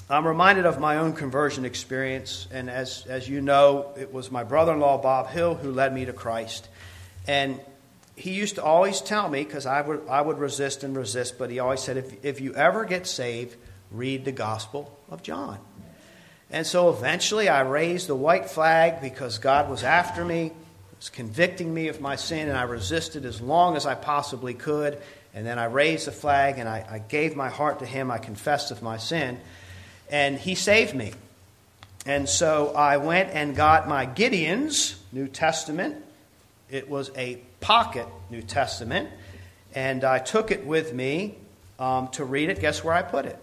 I'm 0.09 0.27
reminded 0.27 0.65
of 0.65 0.79
my 0.79 0.97
own 0.97 1.13
conversion 1.13 1.65
experience. 1.65 2.47
And 2.51 2.69
as, 2.69 3.05
as 3.07 3.29
you 3.29 3.41
know, 3.41 3.93
it 3.97 4.11
was 4.11 4.31
my 4.31 4.43
brother 4.43 4.73
in 4.73 4.79
law, 4.79 4.97
Bob 4.97 5.29
Hill, 5.29 5.55
who 5.55 5.71
led 5.71 5.93
me 5.93 6.05
to 6.05 6.13
Christ. 6.13 6.67
And 7.27 7.59
he 8.15 8.31
used 8.31 8.55
to 8.55 8.63
always 8.63 9.01
tell 9.01 9.29
me, 9.29 9.43
because 9.43 9.65
I 9.65 9.81
would, 9.81 10.07
I 10.09 10.21
would 10.21 10.37
resist 10.37 10.83
and 10.83 10.95
resist, 10.95 11.37
but 11.37 11.49
he 11.49 11.59
always 11.59 11.79
said, 11.79 11.97
if, 11.97 12.25
if 12.25 12.41
you 12.41 12.53
ever 12.53 12.85
get 12.85 13.07
saved, 13.07 13.55
read 13.91 14.25
the 14.25 14.31
Gospel 14.31 14.95
of 15.09 15.23
John. 15.23 15.57
And 16.51 16.67
so 16.67 16.89
eventually 16.89 17.49
I 17.49 17.61
raised 17.61 18.07
the 18.07 18.15
white 18.15 18.49
flag 18.49 19.01
because 19.01 19.39
God 19.39 19.69
was 19.69 19.83
after 19.83 20.23
me 20.23 20.51
was 21.03 21.09
convicting 21.09 21.73
me 21.73 21.89
of 21.89 21.99
my 21.99 22.15
sin, 22.15 22.47
and 22.47 22.57
I 22.57 22.63
resisted 22.63 23.25
as 23.25 23.41
long 23.41 23.75
as 23.75 23.85
I 23.85 23.93
possibly 23.93 24.53
could. 24.53 25.01
And 25.33 25.45
then 25.45 25.59
I 25.59 25.65
raised 25.65 26.07
the 26.07 26.13
flag 26.13 26.59
and 26.59 26.69
I, 26.69 26.85
I 26.89 26.99
gave 26.99 27.35
my 27.35 27.49
heart 27.49 27.79
to 27.79 27.85
Him. 27.85 28.09
I 28.09 28.19
confessed 28.19 28.71
of 28.71 28.81
my 28.81 28.95
sin, 28.95 29.37
and 30.09 30.37
He 30.37 30.55
saved 30.55 30.95
me. 30.95 31.11
And 32.05 32.29
so 32.29 32.73
I 32.73 32.97
went 32.97 33.31
and 33.31 33.53
got 33.53 33.85
my 33.85 34.05
Gideon's 34.05 34.95
New 35.11 35.27
Testament. 35.27 35.97
It 36.69 36.89
was 36.89 37.11
a 37.17 37.41
pocket 37.59 38.07
New 38.29 38.41
Testament, 38.41 39.09
and 39.75 40.05
I 40.05 40.19
took 40.19 40.51
it 40.51 40.65
with 40.65 40.93
me 40.93 41.35
um, 41.79 42.07
to 42.09 42.23
read 42.23 42.49
it. 42.49 42.61
Guess 42.61 42.81
where 42.81 42.93
I 42.93 43.01
put 43.01 43.25
it? 43.25 43.37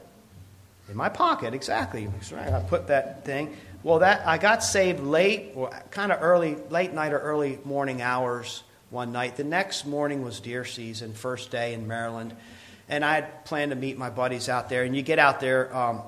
In 0.88 0.96
my 0.96 1.10
pocket, 1.10 1.52
exactly. 1.52 2.08
I 2.34 2.60
put 2.60 2.86
that 2.86 3.26
thing. 3.26 3.54
Well, 3.82 4.00
that 4.00 4.26
I 4.26 4.36
got 4.36 4.62
saved 4.62 5.00
late, 5.00 5.52
or 5.54 5.70
kind 5.90 6.12
of 6.12 6.18
early, 6.20 6.56
late 6.68 6.92
night 6.92 7.14
or 7.14 7.18
early 7.18 7.58
morning 7.64 8.02
hours 8.02 8.62
one 8.90 9.10
night. 9.10 9.36
The 9.36 9.44
next 9.44 9.86
morning 9.86 10.22
was 10.22 10.38
deer 10.38 10.66
season, 10.66 11.14
first 11.14 11.50
day 11.50 11.72
in 11.72 11.88
Maryland, 11.88 12.36
and 12.90 13.02
I 13.02 13.14
had 13.14 13.46
planned 13.46 13.70
to 13.70 13.76
meet 13.76 13.96
my 13.96 14.10
buddies 14.10 14.50
out 14.50 14.68
there. 14.68 14.82
And 14.82 14.94
you 14.94 15.00
get 15.00 15.18
out 15.18 15.40
there, 15.40 15.74
um, 15.74 16.02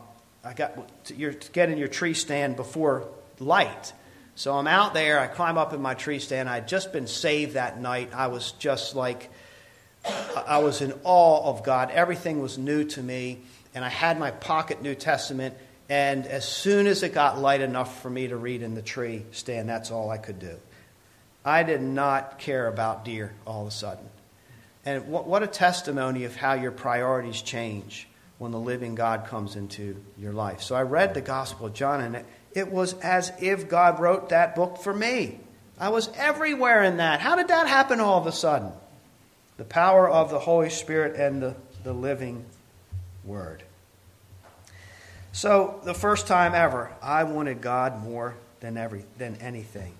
I 0.45 0.53
got 0.53 0.93
you're 1.17 1.33
getting 1.33 1.79
your 1.79 1.89
tree 1.89 2.13
stand 2.13 2.57
before 2.57 3.09
light. 3.39 3.95
So 4.35 4.53
I'm 4.53 4.67
out 4.67 4.93
there. 4.93 5.19
I 5.19 5.27
climb 5.27 5.57
up 5.57 5.73
in 5.73 5.81
my 5.81 5.95
tree 5.95 6.19
stand. 6.19 6.51
I 6.51 6.57
had 6.57 6.69
just 6.69 6.93
been 6.93 7.07
saved 7.07 7.55
that 7.55 7.81
night. 7.81 8.11
I 8.13 8.27
was 8.27 8.53
just 8.53 8.95
like, 8.95 9.31
I 10.47 10.59
was 10.59 10.83
in 10.83 10.93
awe 11.05 11.49
of 11.49 11.65
God. 11.65 11.91
Everything 11.91 12.43
was 12.43 12.59
new 12.59 12.85
to 12.85 13.03
me, 13.03 13.41
and 13.75 13.83
I 13.83 13.89
had 13.89 14.19
my 14.19 14.31
pocket 14.31 14.83
New 14.83 14.95
Testament 14.95 15.55
and 15.93 16.27
as 16.27 16.49
soon 16.49 16.87
as 16.87 17.03
it 17.03 17.13
got 17.13 17.39
light 17.39 17.61
enough 17.61 18.01
for 18.01 18.09
me 18.09 18.29
to 18.29 18.35
read 18.35 18.63
in 18.63 18.75
the 18.75 18.81
tree 18.81 19.27
stand, 19.31 19.69
that's 19.69 19.91
all 19.91 20.09
I 20.09 20.17
could 20.17 20.39
do. 20.39 20.57
I 21.45 21.65
did 21.65 21.83
not 21.83 22.39
care 22.39 22.67
about 22.67 23.05
deer 23.05 23.35
all 23.47 23.61
of 23.61 23.69
a 23.69 23.71
sudden. 23.73 24.07
And 24.87 25.09
what, 25.09 25.27
what 25.27 25.43
a 25.43 25.47
testimony 25.47 26.25
of 26.25 26.35
how 26.35 26.55
your 26.55 26.71
priorities 26.71 27.43
change 27.43 28.09
when 28.39 28.53
the 28.53 28.59
living 28.59 28.95
God 28.95 29.27
comes 29.27 29.55
into 29.55 30.03
your 30.17 30.33
life. 30.33 30.63
So 30.63 30.75
I 30.75 30.81
read 30.81 31.13
the 31.13 31.21
Gospel 31.21 31.67
of 31.67 31.75
John, 31.75 32.01
and 32.01 32.17
it, 32.17 32.27
it 32.55 32.73
was 32.73 32.95
as 33.01 33.31
if 33.39 33.69
God 33.69 34.01
wrote 34.01 34.31
that 34.31 34.57
book 34.57 34.79
for 34.79 34.95
me. 34.95 35.41
I 35.79 35.91
was 35.91 36.09
everywhere 36.17 36.83
in 36.85 36.97
that. 36.97 37.21
How 37.21 37.37
did 37.37 37.49
that 37.49 37.69
happen 37.69 38.01
all 38.01 38.19
of 38.19 38.27
a 38.27 38.33
sudden? 38.33 38.73
The 39.59 39.65
power 39.65 40.09
of 40.09 40.31
the 40.31 40.39
Holy 40.39 40.71
Spirit 40.71 41.21
and 41.21 41.43
the, 41.43 41.55
the 41.85 41.93
living 41.93 42.47
Word. 43.27 43.63
So, 45.33 45.81
the 45.85 45.95
first 45.95 46.27
time 46.27 46.55
ever, 46.55 46.93
I 47.03 47.25
wanted 47.25 47.63
God 47.63 48.03
more 48.03 48.35
than, 48.61 48.77
every, 48.77 49.05
than 49.17 49.37
anything. 49.37 49.95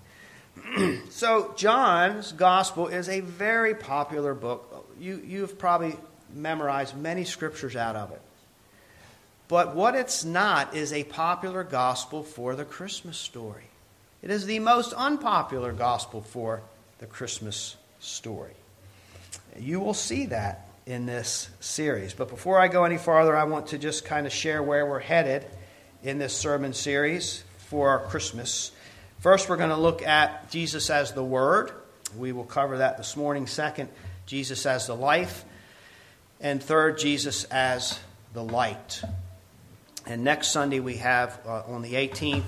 so, 1.09 1.53
John's 1.57 2.31
Gospel 2.31 2.87
is 2.87 3.09
a 3.09 3.19
very 3.19 3.73
popular 3.73 4.35
book. 4.35 4.87
You, 4.99 5.19
you've 5.25 5.57
probably 5.57 5.95
memorized 6.35 6.95
many 6.95 7.25
scriptures 7.25 7.75
out 7.75 7.95
of 7.95 8.11
it. 8.11 8.21
But 9.47 9.75
what 9.75 9.95
it's 9.95 10.23
not 10.23 10.75
is 10.75 10.93
a 10.93 11.03
popular 11.03 11.63
gospel 11.63 12.23
for 12.23 12.55
the 12.55 12.65
Christmas 12.65 13.17
story. 13.17 13.65
It 14.21 14.29
is 14.29 14.45
the 14.45 14.59
most 14.59 14.93
unpopular 14.93 15.73
gospel 15.73 16.21
for 16.21 16.61
the 16.99 17.07
Christmas 17.07 17.75
story. 17.99 18.53
You 19.59 19.79
will 19.79 19.93
see 19.93 20.27
that 20.27 20.62
in 20.85 21.05
this 21.05 21.49
series. 21.59 22.13
But 22.13 22.29
before 22.29 22.59
I 22.59 22.67
go 22.67 22.83
any 22.83 22.97
farther, 22.97 23.35
I 23.35 23.45
want 23.45 23.67
to 23.67 23.77
just 23.77 24.05
kind 24.05 24.25
of 24.25 24.33
share 24.33 24.61
where 24.61 24.85
we're 24.85 24.99
headed 24.99 25.45
in 26.03 26.17
this 26.17 26.35
sermon 26.35 26.73
series 26.73 27.43
for 27.57 27.89
our 27.89 27.99
Christmas. 27.99 28.71
First, 29.19 29.47
we're 29.47 29.57
going 29.57 29.69
to 29.69 29.77
look 29.77 30.01
at 30.01 30.51
Jesus 30.51 30.89
as 30.89 31.13
the 31.13 31.23
Word. 31.23 31.71
We 32.17 32.33
will 32.33 32.43
cover 32.43 32.79
that 32.79 32.97
this 32.97 33.15
morning. 33.15 33.47
Second, 33.47 33.89
Jesus 34.25 34.65
as 34.65 34.87
the 34.87 34.95
life. 34.95 35.45
And 36.41 36.61
third, 36.61 36.97
Jesus 36.97 37.45
as 37.45 37.99
the 38.33 38.43
light. 38.43 39.01
And 40.05 40.25
next 40.25 40.49
Sunday, 40.49 40.81
we 40.81 40.97
have 40.97 41.39
uh, 41.45 41.63
on 41.67 41.81
the 41.81 41.93
18th, 41.93 42.43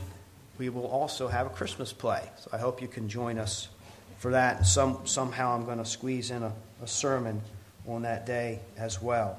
we 0.57 0.67
will 0.67 0.87
also 0.87 1.29
have 1.29 1.47
a 1.47 1.49
Christmas 1.49 1.93
play. 1.93 2.21
So 2.39 2.49
I 2.51 2.57
hope 2.57 2.81
you 2.81 2.89
can 2.89 3.07
join 3.07 3.37
us 3.37 3.69
for 4.17 4.31
that. 4.31 4.65
Some, 4.65 5.05
somehow, 5.05 5.55
I'm 5.55 5.63
going 5.63 5.77
to 5.77 5.85
squeeze 5.85 6.31
in 6.31 6.43
a, 6.43 6.51
a 6.83 6.87
sermon 6.87 7.41
on 7.87 8.03
that 8.03 8.25
day 8.25 8.59
as 8.77 9.01
well. 9.01 9.37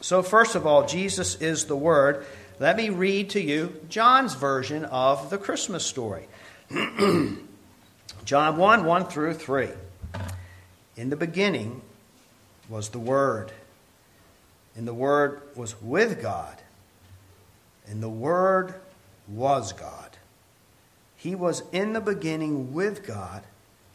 So, 0.00 0.22
first 0.22 0.54
of 0.54 0.66
all, 0.66 0.86
Jesus 0.86 1.34
is 1.36 1.66
the 1.66 1.76
Word. 1.76 2.24
Let 2.60 2.76
me 2.76 2.88
read 2.88 3.30
to 3.30 3.40
you 3.40 3.80
John's 3.88 4.34
version 4.34 4.84
of 4.84 5.30
the 5.30 5.38
Christmas 5.38 5.84
story. 5.84 6.26
John 8.24 8.56
1 8.56 8.84
1 8.84 9.06
through 9.06 9.34
3. 9.34 9.70
In 10.96 11.10
the 11.10 11.16
beginning 11.16 11.82
was 12.68 12.90
the 12.90 12.98
Word, 12.98 13.52
and 14.76 14.86
the 14.86 14.94
Word 14.94 15.42
was 15.56 15.80
with 15.80 16.20
God, 16.20 16.58
and 17.86 18.02
the 18.02 18.08
Word 18.08 18.74
was 19.26 19.72
God. 19.72 20.16
He 21.16 21.34
was 21.34 21.62
in 21.72 21.92
the 21.92 22.00
beginning 22.00 22.72
with 22.72 23.06
God 23.06 23.42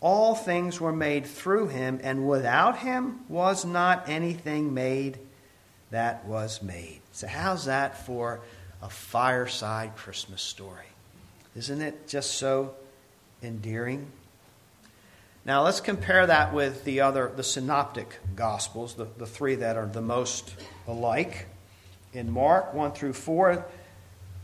all 0.04 0.36
things 0.36 0.82
were 0.82 0.92
made 0.92 1.26
through 1.26 1.70
him, 1.70 2.00
and 2.04 2.28
without 2.28 2.80
him 2.80 3.22
was 3.30 3.64
not 3.64 4.10
anything 4.10 4.74
made 4.74 5.18
that 5.92 6.26
was 6.26 6.62
made. 6.62 7.00
So, 7.14 7.26
how's 7.26 7.66
that 7.66 8.06
for 8.06 8.42
a 8.82 8.90
fireside 8.90 9.96
Christmas 9.96 10.42
story? 10.42 10.86
Isn't 11.56 11.82
it 11.82 12.10
just 12.10 12.32
so 12.36 12.76
endearing? 13.42 14.12
Now, 15.46 15.64
let's 15.64 15.80
compare 15.80 16.28
that 16.28 16.54
with 16.54 16.84
the 16.84 17.00
other, 17.00 17.32
the 17.34 17.44
synoptic 17.44 18.20
gospels, 18.36 18.96
the, 18.96 19.08
the 19.18 19.26
three 19.26 19.56
that 19.56 19.78
are 19.78 19.86
the 19.86 20.02
most 20.02 20.54
alike. 20.86 21.48
In 22.12 22.30
Mark 22.30 22.74
1 22.74 22.92
through 22.92 23.14
4, 23.14 23.66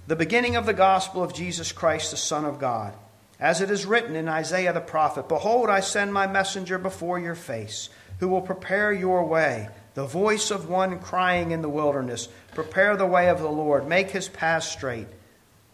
the 0.07 0.15
beginning 0.15 0.55
of 0.55 0.65
the 0.65 0.73
gospel 0.73 1.21
of 1.21 1.33
Jesus 1.33 1.73
Christ, 1.73 2.11
the 2.11 2.17
Son 2.17 2.45
of 2.45 2.59
God 2.59 2.93
as 3.39 3.61
it 3.61 3.71
is 3.71 3.85
written 3.85 4.15
in 4.15 4.27
Isaiah 4.27 4.73
the 4.73 4.81
prophet 4.81 5.29
Behold, 5.29 5.69
I 5.69 5.79
send 5.79 6.13
my 6.13 6.27
messenger 6.27 6.77
before 6.77 7.19
your 7.19 7.35
face, 7.35 7.89
who 8.19 8.27
will 8.27 8.41
prepare 8.41 8.91
your 8.91 9.23
way. 9.23 9.69
The 9.93 10.05
voice 10.05 10.51
of 10.51 10.69
one 10.69 10.99
crying 10.99 11.51
in 11.51 11.61
the 11.61 11.69
wilderness, 11.69 12.27
Prepare 12.53 12.97
the 12.97 13.05
way 13.05 13.29
of 13.29 13.39
the 13.39 13.49
Lord, 13.49 13.87
make 13.87 14.11
his 14.11 14.27
path 14.29 14.63
straight. 14.63 15.07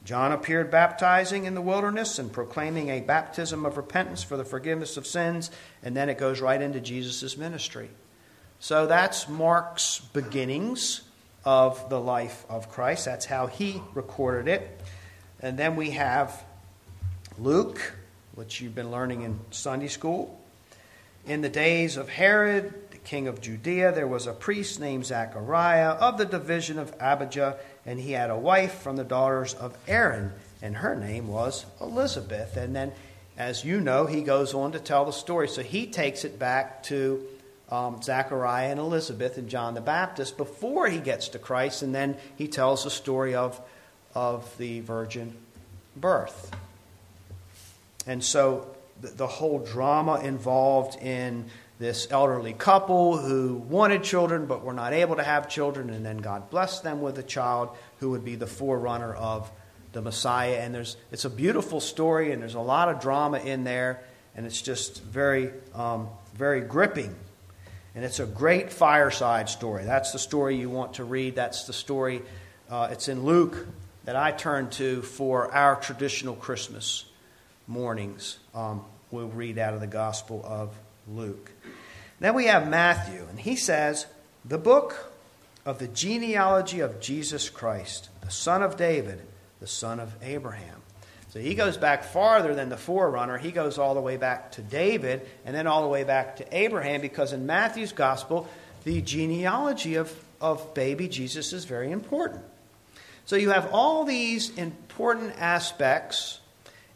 John 0.03 0.31
appeared 0.31 0.69
baptizing 0.69 1.45
in 1.45 1.55
the 1.55 1.61
wilderness 1.61 2.19
and 2.19 2.31
proclaiming 2.31 2.89
a 2.89 3.01
baptism 3.01 3.65
of 3.65 3.75
repentance 3.75 4.21
for 4.21 4.37
the 4.37 4.45
forgiveness 4.45 4.97
of 4.97 5.07
sins, 5.07 5.49
and 5.81 5.97
then 5.97 6.09
it 6.09 6.19
goes 6.19 6.41
right 6.41 6.61
into 6.61 6.79
Jesus' 6.79 7.35
ministry. 7.35 7.89
So 8.59 8.85
that's 8.85 9.27
Mark's 9.27 9.99
beginnings 9.99 11.01
of 11.43 11.89
the 11.89 11.99
life 11.99 12.45
of 12.49 12.69
Christ. 12.69 13.05
That's 13.05 13.25
how 13.25 13.47
he 13.47 13.81
recorded 13.95 14.47
it. 14.47 14.81
And 15.41 15.57
then 15.57 15.75
we 15.75 15.91
have 15.91 16.43
Luke, 17.39 17.93
which 18.33 18.61
you've 18.61 18.75
been 18.75 18.91
learning 18.91 19.23
in 19.23 19.39
Sunday 19.51 19.87
school. 19.87 20.39
In 21.25 21.41
the 21.41 21.49
days 21.49 21.97
of 21.97 22.07
Herod, 22.07 22.73
the 22.91 22.97
king 22.97 23.27
of 23.27 23.41
Judea, 23.41 23.91
there 23.91 24.07
was 24.07 24.27
a 24.27 24.33
priest 24.33 24.79
named 24.79 25.05
Zachariah 25.05 25.91
of 25.91 26.17
the 26.17 26.25
division 26.25 26.79
of 26.79 26.93
Abijah, 26.99 27.57
and 27.85 27.99
he 27.99 28.11
had 28.11 28.29
a 28.29 28.37
wife 28.37 28.81
from 28.81 28.95
the 28.95 29.03
daughters 29.03 29.53
of 29.53 29.77
Aaron, 29.87 30.31
and 30.61 30.77
her 30.77 30.95
name 30.95 31.27
was 31.27 31.65
Elizabeth. 31.81 32.55
And 32.55 32.75
then, 32.75 32.93
as 33.37 33.65
you 33.65 33.81
know, 33.81 34.05
he 34.05 34.21
goes 34.21 34.53
on 34.53 34.71
to 34.73 34.79
tell 34.79 35.05
the 35.05 35.11
story. 35.11 35.47
So 35.47 35.61
he 35.61 35.87
takes 35.87 36.23
it 36.23 36.39
back 36.39 36.83
to 36.83 37.25
um, 37.69 38.01
Zachariah 38.01 38.69
and 38.69 38.79
Elizabeth 38.79 39.37
and 39.37 39.49
John 39.49 39.73
the 39.73 39.81
Baptist 39.81 40.37
before 40.37 40.87
he 40.87 40.99
gets 40.99 41.29
to 41.29 41.39
Christ, 41.39 41.81
and 41.81 41.93
then 41.93 42.17
he 42.37 42.47
tells 42.47 42.83
the 42.83 42.91
story 42.91 43.35
of, 43.35 43.59
of 44.13 44.57
the 44.57 44.81
virgin 44.81 45.35
birth. 45.95 46.51
And 48.07 48.23
so 48.23 48.75
the, 49.01 49.09
the 49.09 49.27
whole 49.27 49.59
drama 49.59 50.19
involved 50.19 51.01
in 51.01 51.45
this 51.77 52.07
elderly 52.09 52.53
couple 52.53 53.17
who 53.17 53.55
wanted 53.55 54.03
children 54.03 54.45
but 54.45 54.63
were 54.63 54.73
not 54.73 54.93
able 54.93 55.17
to 55.17 55.23
have 55.23 55.49
children, 55.49 55.89
and 55.89 56.05
then 56.05 56.17
God 56.17 56.49
blessed 56.49 56.83
them 56.83 57.01
with 57.01 57.17
a 57.19 57.23
child 57.23 57.69
who 57.99 58.11
would 58.11 58.23
be 58.23 58.35
the 58.35 58.47
forerunner 58.47 59.13
of 59.13 59.51
the 59.91 60.01
Messiah. 60.01 60.55
And 60.55 60.73
there's, 60.73 60.95
it's 61.11 61.25
a 61.25 61.29
beautiful 61.29 61.81
story, 61.81 62.31
and 62.31 62.41
there's 62.41 62.55
a 62.55 62.61
lot 62.61 62.89
of 62.89 63.01
drama 63.01 63.39
in 63.39 63.65
there, 63.65 64.01
and 64.35 64.45
it's 64.45 64.61
just 64.61 65.03
very, 65.03 65.51
um, 65.73 66.07
very 66.33 66.61
gripping. 66.61 67.13
And 67.93 68.03
it's 68.03 68.19
a 68.19 68.25
great 68.25 68.71
fireside 68.71 69.49
story. 69.49 69.83
That's 69.83 70.11
the 70.11 70.19
story 70.19 70.57
you 70.57 70.69
want 70.69 70.95
to 70.95 71.03
read. 71.03 71.35
That's 71.35 71.65
the 71.65 71.73
story, 71.73 72.21
uh, 72.69 72.89
it's 72.91 73.07
in 73.07 73.23
Luke 73.23 73.67
that 74.05 74.15
I 74.15 74.31
turn 74.31 74.69
to 74.71 75.01
for 75.01 75.53
our 75.53 75.75
traditional 75.77 76.35
Christmas 76.35 77.05
mornings, 77.67 78.37
um, 78.53 78.83
we'll 79.11 79.27
read 79.27 79.57
out 79.57 79.73
of 79.73 79.79
the 79.79 79.87
Gospel 79.87 80.41
of 80.45 80.77
Luke. 81.07 81.51
Then 82.19 82.33
we 82.33 82.45
have 82.45 82.69
Matthew, 82.69 83.25
and 83.29 83.39
he 83.39 83.55
says, 83.55 84.05
The 84.43 84.57
book 84.57 85.13
of 85.65 85.79
the 85.79 85.87
genealogy 85.87 86.79
of 86.79 86.99
Jesus 86.99 87.49
Christ, 87.49 88.09
the 88.21 88.31
son 88.31 88.61
of 88.61 88.77
David, 88.77 89.21
the 89.59 89.67
son 89.67 89.99
of 89.99 90.13
Abraham. 90.21 90.81
So 91.29 91.41
he 91.41 91.53
goes 91.53 91.75
back 91.75 92.05
farther 92.05 92.55
than 92.55 92.69
the 92.69 92.77
forerunner. 92.77 93.37
He 93.37 93.51
goes 93.51 93.77
all 93.77 93.93
the 93.93 93.99
way 94.01 94.15
back 94.15 94.53
to 94.53 94.61
David 94.61 95.27
and 95.43 95.53
then 95.53 95.67
all 95.67 95.81
the 95.81 95.89
way 95.89 96.05
back 96.05 96.37
to 96.37 96.57
Abraham 96.57 97.01
because 97.01 97.33
in 97.33 97.45
Matthew's 97.45 97.91
gospel, 97.91 98.47
the 98.85 99.01
genealogy 99.01 99.95
of, 99.95 100.13
of 100.39 100.73
baby 100.73 101.09
Jesus 101.09 101.51
is 101.51 101.65
very 101.65 101.91
important. 101.91 102.41
So 103.25 103.35
you 103.35 103.49
have 103.49 103.69
all 103.73 104.05
these 104.05 104.51
important 104.51 105.33
aspects 105.37 106.39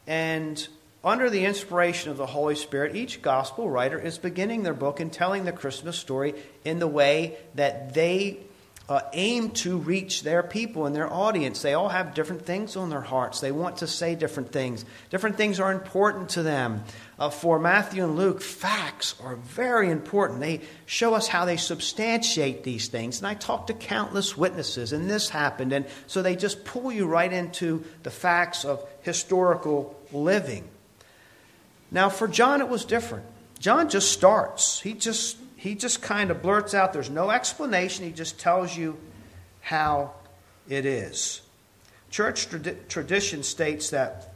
and 0.09 0.67
under 1.03 1.29
the 1.29 1.45
inspiration 1.45 2.09
of 2.09 2.17
the 2.17 2.25
Holy 2.25 2.55
Spirit, 2.55 2.95
each 2.95 3.21
gospel 3.21 3.69
writer 3.69 3.97
is 3.97 4.17
beginning 4.17 4.63
their 4.63 4.73
book 4.73 4.99
and 4.99 5.13
telling 5.13 5.45
the 5.45 5.51
Christmas 5.51 5.97
story 5.97 6.33
in 6.65 6.79
the 6.79 6.87
way 6.87 7.37
that 7.53 7.93
they 7.93 8.39
uh, 8.89 9.01
aim 9.13 9.51
to 9.51 9.77
reach 9.77 10.23
their 10.23 10.41
people 10.41 10.87
and 10.87 10.95
their 10.95 11.11
audience. 11.13 11.61
They 11.61 11.75
all 11.75 11.89
have 11.89 12.15
different 12.15 12.43
things 12.43 12.75
on 12.75 12.89
their 12.89 13.01
hearts. 13.01 13.39
They 13.39 13.51
want 13.51 13.77
to 13.77 13.87
say 13.87 14.15
different 14.15 14.51
things. 14.51 14.83
Different 15.11 15.37
things 15.37 15.59
are 15.59 15.71
important 15.71 16.29
to 16.29 16.41
them. 16.41 16.83
Uh, 17.19 17.29
for 17.29 17.59
Matthew 17.59 18.03
and 18.03 18.17
Luke, 18.17 18.41
facts 18.41 19.13
are 19.23 19.35
very 19.35 19.91
important. 19.91 20.39
They 20.39 20.61
show 20.87 21.13
us 21.13 21.27
how 21.27 21.45
they 21.45 21.57
substantiate 21.57 22.63
these 22.63 22.87
things. 22.87 23.19
And 23.19 23.27
I 23.27 23.35
talked 23.35 23.67
to 23.67 23.75
countless 23.75 24.35
witnesses, 24.35 24.91
and 24.91 25.07
this 25.07 25.29
happened. 25.29 25.71
And 25.71 25.85
so 26.07 26.23
they 26.23 26.35
just 26.35 26.65
pull 26.65 26.91
you 26.91 27.05
right 27.05 27.31
into 27.31 27.85
the 28.01 28.09
facts 28.09 28.65
of 28.65 28.83
historical 29.01 29.98
living. 30.11 30.67
Now, 31.91 32.09
for 32.09 32.27
John, 32.27 32.61
it 32.61 32.69
was 32.69 32.85
different. 32.85 33.25
John 33.59 33.89
just 33.89 34.11
starts. 34.11 34.79
He 34.79 34.93
just 34.93 35.37
he 35.55 35.75
just 35.75 36.01
kind 36.01 36.31
of 36.31 36.41
blurts 36.41 36.73
out. 36.73 36.93
There's 36.93 37.09
no 37.09 37.29
explanation. 37.29 38.05
He 38.05 38.11
just 38.11 38.39
tells 38.39 38.77
you 38.77 38.97
how 39.59 40.13
it 40.69 40.85
is. 40.85 41.41
Church 42.09 42.47
tradition 42.87 43.43
states 43.43 43.89
that 43.89 44.33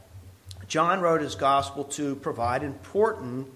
John 0.68 1.00
wrote 1.00 1.22
his 1.22 1.34
gospel 1.34 1.84
to 1.84 2.16
provide 2.16 2.62
important 2.62 3.48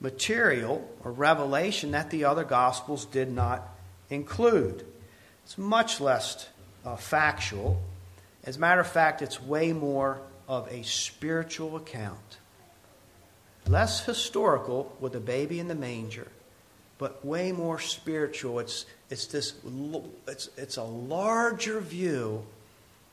material 0.00 0.88
or 1.04 1.12
revelation 1.12 1.92
that 1.92 2.10
the 2.10 2.24
other 2.24 2.44
gospels 2.44 3.06
did 3.06 3.30
not 3.30 3.68
include. 4.10 4.84
It's 5.44 5.56
much 5.56 6.00
less 6.00 6.48
uh, 6.84 6.96
factual. 6.96 7.80
As 8.44 8.56
a 8.56 8.60
matter 8.60 8.80
of 8.80 8.86
fact, 8.86 9.22
it's 9.22 9.40
way 9.40 9.72
more 9.72 10.20
of 10.48 10.70
a 10.70 10.82
spiritual 10.82 11.76
account. 11.76 12.38
Less 13.66 14.04
historical 14.04 14.94
with 15.00 15.12
the 15.12 15.20
baby 15.20 15.58
in 15.58 15.68
the 15.68 15.74
manger, 15.74 16.28
but 16.98 17.24
way 17.24 17.50
more 17.50 17.78
spiritual. 17.78 18.58
It's, 18.58 18.84
it's, 19.10 19.26
this, 19.26 19.54
it's, 20.28 20.50
it's 20.56 20.76
a 20.76 20.82
larger 20.82 21.80
view, 21.80 22.44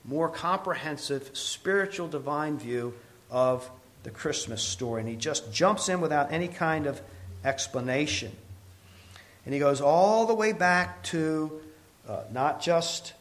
more 0.04 0.30
comprehensive, 0.30 1.30
spiritual, 1.34 2.08
divine 2.08 2.58
view 2.58 2.94
of 3.30 3.70
the 4.04 4.10
Christmas 4.10 4.62
story. 4.62 5.02
And 5.02 5.10
he 5.10 5.16
just 5.16 5.54
jumps 5.54 5.88
in 5.88 6.02
without 6.02 6.34
any 6.34 6.50
kind 6.50 6.86
of 6.86 7.02
explanation. 7.46 8.32
And 9.46 9.54
he 9.54 9.60
goes 9.60 9.80
all 9.80 10.26
the 10.26 10.36
way 10.36 10.52
back 10.52 11.04
to 11.06 11.62
uh, 12.08 12.24
not 12.32 12.62
just 12.62 13.14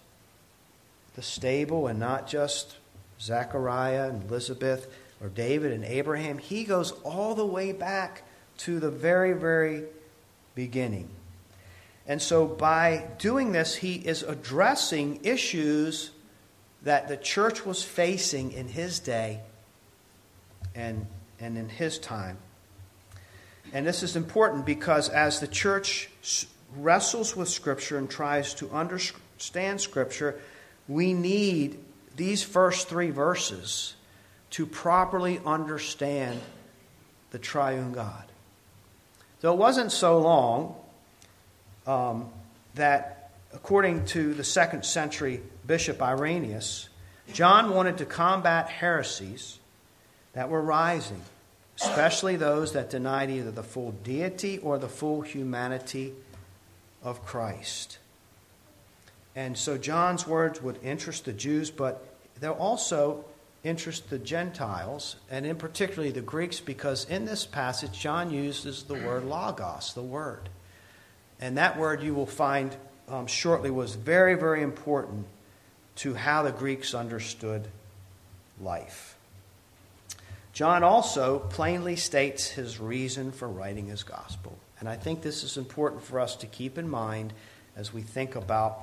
the 1.14 1.22
stable 1.22 1.86
and 1.86 1.98
not 1.98 2.26
just 2.26 2.76
Zechariah 3.20 4.08
and 4.08 4.24
Elizabeth 4.24 4.88
or 5.20 5.28
David 5.28 5.72
and 5.72 5.84
Abraham. 5.84 6.38
He 6.38 6.64
goes 6.64 6.92
all 7.04 7.34
the 7.34 7.46
way 7.46 7.72
back 7.72 8.22
to 8.58 8.80
the 8.80 8.90
very, 8.90 9.32
very 9.32 9.84
beginning. 10.54 11.08
And 12.06 12.20
so 12.20 12.46
by 12.46 13.06
doing 13.18 13.52
this, 13.52 13.76
he 13.76 13.94
is 13.94 14.22
addressing 14.22 15.20
issues 15.22 16.10
that 16.82 17.08
the 17.08 17.16
church 17.16 17.64
was 17.64 17.82
facing 17.82 18.52
in 18.52 18.68
his 18.68 18.98
day 18.98 19.40
and, 20.74 21.06
and 21.38 21.56
in 21.58 21.68
his 21.68 21.98
time. 21.98 22.38
And 23.72 23.86
this 23.86 24.02
is 24.02 24.16
important 24.16 24.66
because 24.66 25.08
as 25.08 25.40
the 25.40 25.46
church 25.46 26.08
wrestles 26.76 27.36
with 27.36 27.48
Scripture 27.48 27.98
and 27.98 28.10
tries 28.10 28.54
to 28.54 28.70
understand 28.70 29.80
Scripture, 29.80 30.40
we 30.88 31.12
need 31.12 31.78
these 32.16 32.42
first 32.42 32.88
three 32.88 33.10
verses 33.10 33.94
to 34.50 34.66
properly 34.66 35.40
understand 35.46 36.40
the 37.30 37.38
triune 37.38 37.92
God. 37.92 38.24
So 39.40 39.52
it 39.52 39.58
wasn't 39.58 39.92
so 39.92 40.18
long 40.18 40.74
um, 41.86 42.28
that, 42.74 43.30
according 43.54 44.04
to 44.06 44.34
the 44.34 44.44
second 44.44 44.84
century 44.84 45.40
Bishop 45.66 46.02
Irenaeus, 46.02 46.88
John 47.32 47.74
wanted 47.74 47.98
to 47.98 48.04
combat 48.04 48.68
heresies 48.68 49.58
that 50.32 50.48
were 50.48 50.60
rising, 50.60 51.22
especially 51.80 52.36
those 52.36 52.72
that 52.72 52.90
denied 52.90 53.30
either 53.30 53.50
the 53.50 53.62
full 53.62 53.92
deity 53.92 54.58
or 54.58 54.78
the 54.78 54.88
full 54.88 55.22
humanity 55.22 56.12
of 57.02 57.24
Christ. 57.24 57.98
And 59.36 59.56
so 59.56 59.78
John's 59.78 60.26
words 60.26 60.60
would 60.60 60.82
interest 60.82 61.24
the 61.24 61.32
Jews, 61.32 61.70
but 61.70 62.04
they'll 62.40 62.52
also 62.52 63.24
interest 63.62 64.08
the 64.10 64.18
Gentiles, 64.18 65.16
and 65.30 65.44
in 65.44 65.56
particularly 65.56 66.10
the 66.10 66.22
Greeks, 66.22 66.60
because 66.60 67.04
in 67.04 67.26
this 67.26 67.44
passage, 67.44 67.98
John 67.98 68.30
uses 68.30 68.84
the 68.84 68.94
word 68.94 69.24
logos, 69.24 69.92
the 69.94 70.02
word. 70.02 70.48
And 71.40 71.58
that 71.58 71.78
word 71.78 72.02
you 72.02 72.14
will 72.14 72.26
find 72.26 72.74
um, 73.08 73.26
shortly 73.26 73.70
was 73.70 73.94
very, 73.94 74.34
very 74.34 74.62
important 74.62 75.26
to 75.96 76.14
how 76.14 76.42
the 76.42 76.52
Greeks 76.52 76.94
understood 76.94 77.68
life. 78.60 79.16
John 80.52 80.82
also 80.82 81.38
plainly 81.38 81.96
states 81.96 82.48
his 82.48 82.80
reason 82.80 83.32
for 83.32 83.48
writing 83.48 83.86
his 83.86 84.02
gospel. 84.02 84.58
And 84.78 84.88
I 84.88 84.96
think 84.96 85.22
this 85.22 85.44
is 85.44 85.56
important 85.56 86.02
for 86.02 86.20
us 86.20 86.36
to 86.36 86.46
keep 86.46 86.78
in 86.78 86.88
mind 86.88 87.32
as 87.76 87.92
we 87.92 88.02
think 88.02 88.34
about 88.34 88.80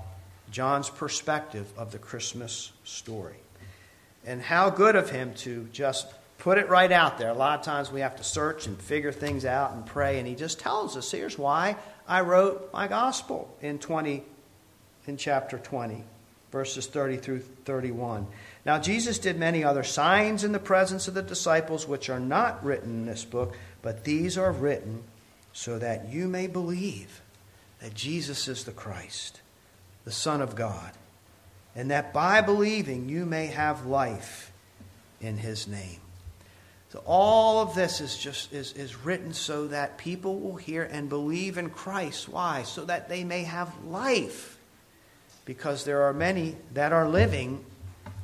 John's 0.52 0.90
perspective 0.90 1.72
of 1.78 1.92
the 1.92 1.98
Christmas 1.98 2.72
story. 2.84 3.38
And 4.26 4.42
how 4.42 4.70
good 4.70 4.96
of 4.96 5.10
him 5.10 5.34
to 5.36 5.68
just 5.72 6.08
put 6.38 6.58
it 6.58 6.70
right 6.70 6.92
out 6.92 7.18
there. 7.18 7.30
A 7.30 7.34
lot 7.34 7.60
of 7.60 7.66
times 7.66 7.92
we 7.92 8.02
have 8.02 8.16
to 8.18 8.24
search 8.24 8.68
and 8.68 8.80
figure 8.80 9.12
things 9.12 9.46
out 9.46 9.74
and 9.74 9.86
pray, 9.86 10.20
and 10.20 10.28
he 10.28 10.36
just 10.36 10.60
tells 10.60 10.96
us 10.98 11.12
here's 11.12 11.38
why 11.38 11.76
I 12.08 12.22
wrote 12.22 12.72
my 12.74 12.88
gospel 12.88 13.54
in 13.62 13.80
20 13.80 14.24
in 15.08 15.18
chapter 15.18 15.58
20 15.58 16.04
verses 16.52 16.88
30 16.88 17.18
through 17.18 17.40
31. 17.40 18.28
Now, 18.66 18.80
Jesus 18.80 19.20
did 19.20 19.38
many 19.38 19.64
other 19.64 19.84
signs 19.84 20.44
in 20.44 20.52
the 20.52 20.60
presence 20.60 21.08
of 21.08 21.14
the 21.14 21.22
disciples, 21.22 21.88
which 21.88 22.10
are 22.10 22.20
not 22.20 22.64
written 22.64 22.90
in 22.90 23.06
this 23.06 23.26
book, 23.26 23.56
but 23.82 24.04
these 24.04 24.38
are 24.38 24.52
written 24.52 25.04
so 25.54 25.78
that 25.80 26.10
you 26.10 26.28
may 26.28 26.48
believe 26.48 27.22
that 27.82 27.94
Jesus 27.94 28.48
is 28.48 28.64
the 28.64 28.72
Christ, 28.72 29.42
the 30.08 30.14
Son 30.14 30.42
of 30.42 30.56
God, 30.56 30.94
and 31.76 31.92
that 31.92 32.14
by 32.14 32.40
believing 32.40 33.10
you 33.10 33.26
may 33.26 33.48
have 33.48 33.86
life 33.86 34.54
in 35.20 35.36
his 35.36 35.68
name. 35.68 36.00
So 36.94 37.04
all 37.06 37.62
of 37.62 37.76
this 37.76 38.00
is 38.00 38.18
just 38.18 38.54
is, 38.54 38.72
is 38.72 38.96
written 38.96 39.34
so 39.34 39.68
that 39.68 39.98
people 39.98 40.40
will 40.40 40.56
hear 40.56 40.84
and 40.84 41.10
believe 41.10 41.58
in 41.58 41.70
Christ. 41.70 42.30
Why? 42.30 42.64
So 42.64 42.86
that 42.86 43.10
they 43.10 43.26
may 43.26 43.44
have 43.44 43.70
life 43.84 44.58
because 45.44 45.84
there 45.84 46.04
are 46.04 46.14
many 46.14 46.56
that 46.74 46.94
are 46.94 47.10
living 47.10 47.66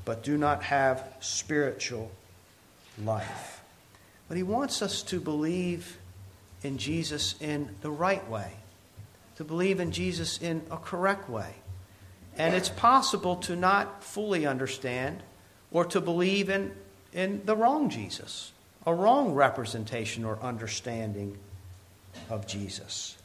but 0.05 0.23
do 0.23 0.37
not 0.37 0.63
have 0.63 1.05
spiritual 1.19 2.13
life. 3.03 3.61
But 4.29 4.37
he 4.37 4.43
wants 4.43 4.81
us 4.81 5.03
to 5.03 5.19
believe 5.19 5.97
in 6.61 6.77
Jesus 6.77 7.35
in 7.41 7.75
the 7.81 7.91
right 7.91 8.25
way, 8.29 8.53
to 9.35 9.43
believe 9.43 9.81
in 9.81 9.91
Jesus 9.91 10.37
in 10.37 10.61
a 10.71 10.77
correct 10.77 11.29
way. 11.29 11.55
And 12.37 12.55
it's 12.55 12.69
possible 12.69 13.35
to 13.37 13.55
not 13.55 14.03
fully 14.03 14.45
understand 14.45 15.21
or 15.71 15.85
to 15.85 16.01
believe 16.01 16.49
in, 16.49 16.73
in 17.11 17.41
the 17.45 17.55
wrong 17.55 17.89
Jesus, 17.89 18.51
a 18.85 18.93
wrong 18.93 19.33
representation 19.33 20.25
or 20.25 20.39
understanding 20.41 21.37
of 22.29 22.47
Jesus. 22.47 23.17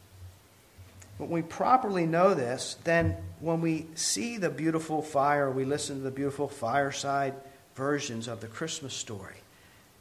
When 1.19 1.31
we 1.31 1.43
properly 1.43 2.07
know 2.07 2.35
this, 2.35 2.77
then 2.85 3.17
when 3.41 3.61
we 3.61 3.87
see 3.95 4.39
the 4.39 4.51
beautiful 4.51 5.03
fire, 5.03 5.51
we 5.51 5.65
listen 5.65 5.97
to 5.97 6.03
the 6.03 6.11
beautiful 6.11 6.49
fireside 6.49 7.35
versions 7.75 8.29
of 8.29 8.41
the 8.41 8.47
Christmas 8.47 8.95
story, 8.95 9.37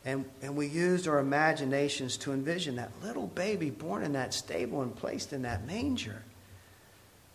and, 0.06 0.26
and 0.42 0.56
we 0.56 0.68
use 0.68 1.08
our 1.08 1.20
imaginations 1.20 2.18
to 2.18 2.34
envision 2.34 2.76
that 2.76 2.92
little 3.04 3.28
baby 3.28 3.70
born 3.70 4.04
in 4.04 4.14
that 4.14 4.34
stable 4.34 4.82
and 4.82 4.96
placed 4.96 5.34
in 5.34 5.42
that 5.42 5.66
manger. 5.66 6.24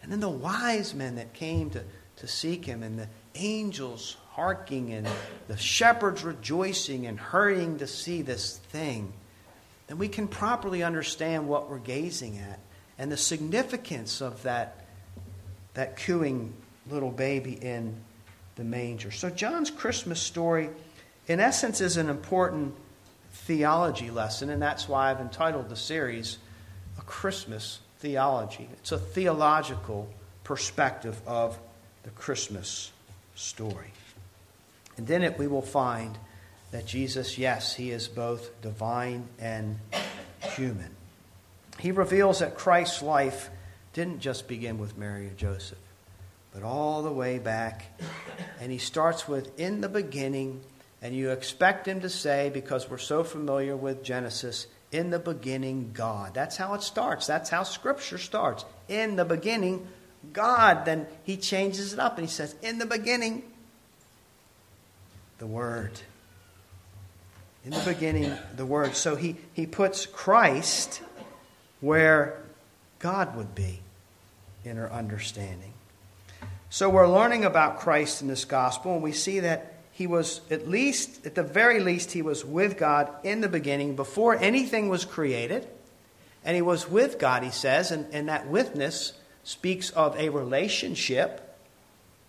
And 0.02 0.10
then 0.10 0.20
the 0.20 0.28
wise 0.28 0.94
men 0.94 1.16
that 1.16 1.32
came 1.32 1.70
to, 1.70 1.82
to 2.16 2.26
seek 2.26 2.64
him, 2.64 2.82
and 2.82 2.98
the 2.98 3.08
angels 3.34 4.16
harking, 4.30 4.92
and 4.92 5.06
the 5.48 5.56
shepherds 5.56 6.24
rejoicing 6.24 7.06
and 7.06 7.18
hurrying 7.18 7.78
to 7.78 7.86
see 7.86 8.22
this 8.22 8.56
thing, 8.56 9.12
then 9.86 9.98
we 9.98 10.08
can 10.08 10.26
properly 10.26 10.82
understand 10.82 11.48
what 11.48 11.70
we're 11.70 11.78
gazing 11.78 12.38
at 12.38 12.58
and 12.98 13.10
the 13.10 13.16
significance 13.16 14.20
of 14.20 14.42
that, 14.42 14.86
that 15.74 15.96
cooing 15.96 16.52
little 16.90 17.10
baby 17.10 17.52
in 17.52 17.94
the 18.56 18.64
manger. 18.64 19.10
So, 19.10 19.30
John's 19.30 19.70
Christmas 19.70 20.20
story, 20.20 20.70
in 21.26 21.40
essence, 21.40 21.80
is 21.80 21.96
an 21.96 22.08
important 22.08 22.74
theology 23.32 24.10
lesson, 24.10 24.50
and 24.50 24.60
that's 24.60 24.88
why 24.88 25.10
I've 25.10 25.20
entitled 25.20 25.68
the 25.68 25.76
series 25.76 26.38
A 26.98 27.02
Christmas 27.02 27.80
Theology. 28.02 28.68
It's 28.74 28.92
a 28.92 28.98
theological 28.98 30.08
perspective 30.44 31.18
of 31.26 31.58
the 32.02 32.10
Christmas 32.10 32.92
story. 33.34 33.92
And 34.98 35.06
then 35.06 35.22
it, 35.22 35.38
we 35.38 35.46
will 35.46 35.62
find 35.62 36.18
that 36.70 36.84
Jesus, 36.84 37.38
yes, 37.38 37.74
he 37.74 37.90
is 37.90 38.08
both 38.08 38.60
divine 38.60 39.26
and 39.38 39.78
human 40.40 40.94
he 41.82 41.90
reveals 41.90 42.38
that 42.38 42.56
Christ's 42.56 43.02
life 43.02 43.50
didn't 43.92 44.20
just 44.20 44.46
begin 44.46 44.78
with 44.78 44.96
Mary 44.96 45.26
and 45.26 45.36
Joseph, 45.36 45.78
but 46.54 46.62
all 46.62 47.02
the 47.02 47.10
way 47.10 47.40
back. 47.40 47.98
And 48.60 48.70
he 48.70 48.78
starts 48.78 49.26
with, 49.26 49.58
in 49.58 49.80
the 49.80 49.88
beginning, 49.88 50.60
and 51.02 51.12
you 51.12 51.30
expect 51.30 51.88
him 51.88 52.00
to 52.02 52.08
say, 52.08 52.50
because 52.54 52.88
we're 52.88 52.98
so 52.98 53.24
familiar 53.24 53.76
with 53.76 54.04
Genesis, 54.04 54.68
in 54.92 55.10
the 55.10 55.18
beginning, 55.18 55.90
God. 55.94 56.34
That's 56.34 56.56
how 56.56 56.74
it 56.74 56.82
starts. 56.82 57.26
That's 57.26 57.50
how 57.50 57.62
Scripture 57.62 58.18
starts. 58.18 58.64
In 58.88 59.16
the 59.16 59.24
beginning, 59.24 59.88
God. 60.32 60.84
Then 60.84 61.06
he 61.24 61.38
changes 61.38 61.92
it 61.92 61.98
up 61.98 62.18
and 62.18 62.28
he 62.28 62.32
says, 62.32 62.54
in 62.62 62.78
the 62.78 62.86
beginning, 62.86 63.42
the 65.38 65.46
Word. 65.46 65.98
In 67.64 67.70
the 67.70 67.82
beginning, 67.84 68.32
the 68.54 68.66
Word. 68.66 68.94
So 68.94 69.16
he, 69.16 69.36
he 69.54 69.66
puts 69.66 70.04
Christ 70.04 71.00
where 71.80 72.42
God 72.98 73.34
would 73.34 73.54
be 73.54 73.80
in 74.64 74.78
our 74.78 74.90
understanding. 74.92 75.72
So 76.68 76.88
we're 76.88 77.08
learning 77.08 77.44
about 77.44 77.80
Christ 77.80 78.22
in 78.22 78.28
this 78.28 78.44
gospel, 78.44 78.94
and 78.94 79.02
we 79.02 79.12
see 79.12 79.40
that 79.40 79.71
he 79.92 80.06
was, 80.06 80.40
at 80.50 80.68
least, 80.68 81.26
at 81.26 81.34
the 81.34 81.42
very 81.42 81.80
least, 81.80 82.12
he 82.12 82.22
was 82.22 82.44
with 82.44 82.78
God 82.78 83.08
in 83.22 83.40
the 83.40 83.48
beginning 83.48 83.94
before 83.94 84.36
anything 84.36 84.88
was 84.88 85.04
created. 85.04 85.68
And 86.44 86.56
he 86.56 86.62
was 86.62 86.88
with 86.88 87.18
God, 87.18 87.44
he 87.44 87.50
says, 87.50 87.92
and, 87.92 88.12
and 88.12 88.28
that 88.28 88.48
witness 88.48 89.12
speaks 89.44 89.90
of 89.90 90.18
a 90.18 90.30
relationship. 90.30 91.56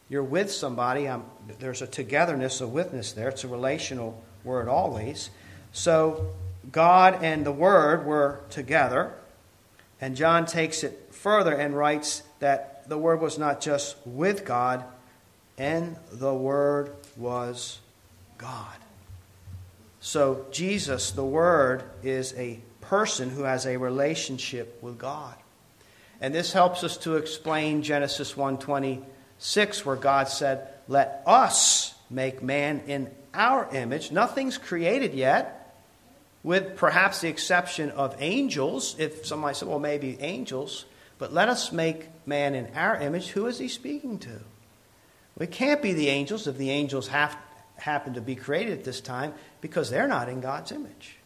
You're 0.10 0.24
with 0.24 0.52
somebody, 0.52 1.08
um, 1.08 1.26
there's 1.60 1.82
a 1.82 1.88
togetherness, 1.88 2.62
a 2.62 2.68
witness 2.68 3.14
there. 3.14 3.30
It's 3.30 3.44
a 3.44 3.48
relational 3.48 4.22
word 4.44 4.68
always. 4.68 5.30
So 5.72 6.34
God 6.72 7.24
and 7.24 7.46
the 7.46 7.52
Word 7.52 8.06
were 8.06 8.42
together. 8.50 9.14
And 10.00 10.16
John 10.16 10.46
takes 10.46 10.84
it 10.84 11.10
further 11.12 11.54
and 11.54 11.76
writes 11.76 12.24
that 12.40 12.88
the 12.88 12.98
Word 12.98 13.22
was 13.22 13.38
not 13.38 13.62
just 13.62 13.96
with 14.06 14.46
God, 14.46 14.84
and 15.58 15.98
the 16.12 16.34
Word 16.34 16.94
was 17.18 17.80
God. 18.38 18.78
So, 20.00 20.46
Jesus, 20.52 21.12
the 21.12 21.24
Word, 21.24 21.84
is 22.04 22.34
a 22.34 22.60
person 22.82 23.30
who 23.30 23.44
has 23.44 23.66
a 23.66 23.78
relationship 23.78 24.82
with 24.84 24.98
God. 24.98 25.36
And 26.20 26.34
this 26.36 26.54
helps 26.54 26.84
us 26.84 26.98
to 26.98 27.16
explain 27.16 27.82
Genesis 27.84 28.36
1:26 28.36 29.86
where 29.86 29.96
God 29.96 30.28
said, 30.28 30.68
"Let 30.88 31.24
us 31.26 31.96
make 32.10 32.44
man 32.44 32.82
in 32.88 33.14
our 33.34 33.68
image." 33.74 34.12
Nothing's 34.12 34.58
created 34.58 35.14
yet, 35.14 35.76
with 36.44 36.76
perhaps 36.76 37.22
the 37.22 37.30
exception 37.30 37.90
of 37.92 38.16
angels. 38.20 38.96
If 39.00 39.26
somebody 39.26 39.56
said, 39.56 39.70
"Well, 39.70 39.80
maybe 39.80 40.20
angels," 40.22 40.86
but 41.18 41.34
let 41.34 41.48
us 41.48 41.72
make 41.72 42.10
man 42.28 42.56
in 42.56 42.74
our 42.76 42.98
image, 42.98 43.30
who 43.30 43.48
is 43.48 43.60
he 43.60 43.70
speaking 43.70 44.20
to? 44.20 44.42
It 45.40 45.52
can't 45.52 45.82
be 45.82 45.94
the 45.94 46.10
angels 46.10 46.48
if 46.48 46.58
the 46.58 46.70
angels 46.70 47.08
have, 47.08 47.36
happen 47.78 48.14
to 48.14 48.22
be 48.22 48.36
created 48.36 48.80
at 48.80 48.84
this 48.84 49.02
time 49.02 49.34
because 49.62 49.90
they're 49.90 50.08
not 50.08 50.30
in 50.30 50.42
God's 50.42 50.72
image. 50.72 51.18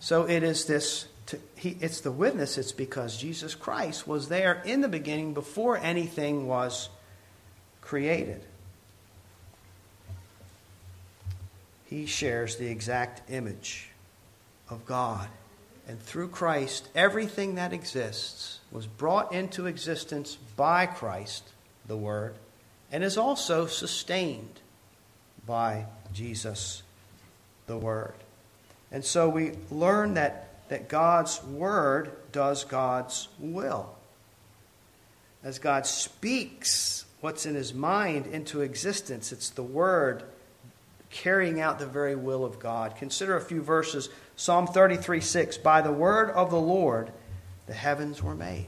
So 0.00 0.28
it 0.28 0.42
is 0.42 0.66
this, 0.66 1.06
to, 1.26 1.38
he, 1.56 1.76
it's 1.80 2.00
the 2.00 2.12
witness, 2.12 2.58
it's 2.58 2.72
because 2.72 3.16
Jesus 3.16 3.54
Christ 3.54 4.06
was 4.06 4.28
there 4.28 4.62
in 4.64 4.80
the 4.80 4.88
beginning 4.88 5.32
before 5.32 5.76
anything 5.78 6.46
was 6.46 6.88
created. 7.80 8.42
He 11.86 12.06
shares 12.06 12.56
the 12.56 12.66
exact 12.66 13.30
image 13.30 13.90
of 14.68 14.84
God. 14.86 15.28
And 15.88 16.00
through 16.02 16.28
Christ, 16.28 16.88
everything 16.96 17.54
that 17.54 17.72
exists 17.72 18.58
was 18.72 18.88
brought 18.88 19.32
into 19.32 19.66
existence 19.66 20.36
by 20.56 20.86
Christ, 20.86 21.44
the 21.86 21.96
Word, 21.96 22.34
and 22.90 23.02
is 23.02 23.16
also 23.16 23.66
sustained 23.66 24.60
by 25.46 25.86
Jesus, 26.12 26.82
the 27.66 27.76
Word. 27.76 28.14
And 28.90 29.04
so 29.04 29.28
we 29.28 29.52
learn 29.70 30.14
that, 30.14 30.68
that 30.68 30.88
God's 30.88 31.42
Word 31.42 32.12
does 32.32 32.64
God's 32.64 33.28
will. 33.38 33.94
As 35.42 35.58
God 35.58 35.86
speaks 35.86 37.04
what's 37.20 37.46
in 37.46 37.54
His 37.54 37.74
mind 37.74 38.26
into 38.26 38.60
existence, 38.60 39.32
it's 39.32 39.50
the 39.50 39.62
Word 39.62 40.22
carrying 41.10 41.60
out 41.60 41.78
the 41.78 41.86
very 41.86 42.14
will 42.14 42.44
of 42.44 42.58
God. 42.58 42.96
Consider 42.96 43.36
a 43.36 43.40
few 43.40 43.62
verses 43.62 44.08
Psalm 44.36 44.66
33 44.66 45.20
6 45.20 45.58
By 45.58 45.80
the 45.80 45.92
word 45.92 46.30
of 46.30 46.50
the 46.50 46.60
Lord 46.60 47.10
the 47.66 47.72
heavens 47.72 48.22
were 48.22 48.34
made. 48.34 48.66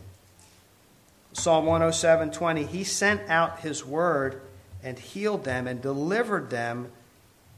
Psalm 1.38 1.66
107 1.66 2.32
20 2.32 2.64
He 2.64 2.84
sent 2.84 3.28
out 3.30 3.60
His 3.60 3.84
word 3.84 4.42
and 4.82 4.98
healed 4.98 5.44
them 5.44 5.66
and 5.66 5.80
delivered 5.80 6.50
them 6.50 6.90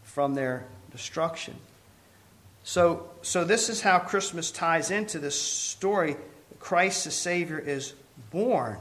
from 0.03 0.35
their 0.35 0.67
destruction. 0.91 1.57
So, 2.63 3.09
so 3.23 3.45
this 3.45 3.69
is 3.69 3.81
how 3.81 3.99
Christmas 3.99 4.51
ties 4.51 4.91
into 4.91 5.19
this 5.19 5.41
story. 5.41 6.17
Christ 6.59 7.05
the 7.05 7.11
Savior 7.11 7.59
is 7.59 7.95
born. 8.31 8.79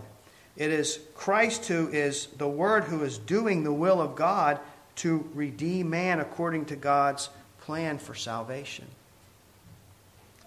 It 0.57 0.71
is 0.71 0.99
Christ 1.15 1.65
who 1.67 1.87
is 1.87 2.27
the 2.37 2.47
Word 2.47 2.83
who 2.83 3.03
is 3.03 3.17
doing 3.17 3.63
the 3.63 3.73
will 3.73 4.01
of 4.01 4.15
God 4.15 4.59
to 4.97 5.29
redeem 5.33 5.89
man 5.89 6.19
according 6.19 6.65
to 6.65 6.75
God's 6.75 7.29
plan 7.61 7.99
for 7.99 8.15
salvation. 8.15 8.85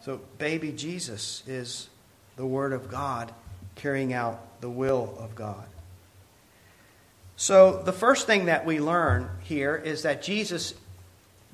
So, 0.02 0.20
baby 0.36 0.72
Jesus 0.72 1.42
is 1.46 1.88
the 2.36 2.46
Word 2.46 2.74
of 2.74 2.90
God 2.90 3.32
carrying 3.74 4.12
out 4.12 4.60
the 4.60 4.70
will 4.70 5.14
of 5.18 5.34
God. 5.34 5.66
So, 7.36 7.82
the 7.82 7.92
first 7.92 8.26
thing 8.26 8.46
that 8.46 8.64
we 8.66 8.78
learn 8.78 9.28
here 9.40 9.74
is 9.74 10.02
that 10.02 10.22
Jesus, 10.22 10.74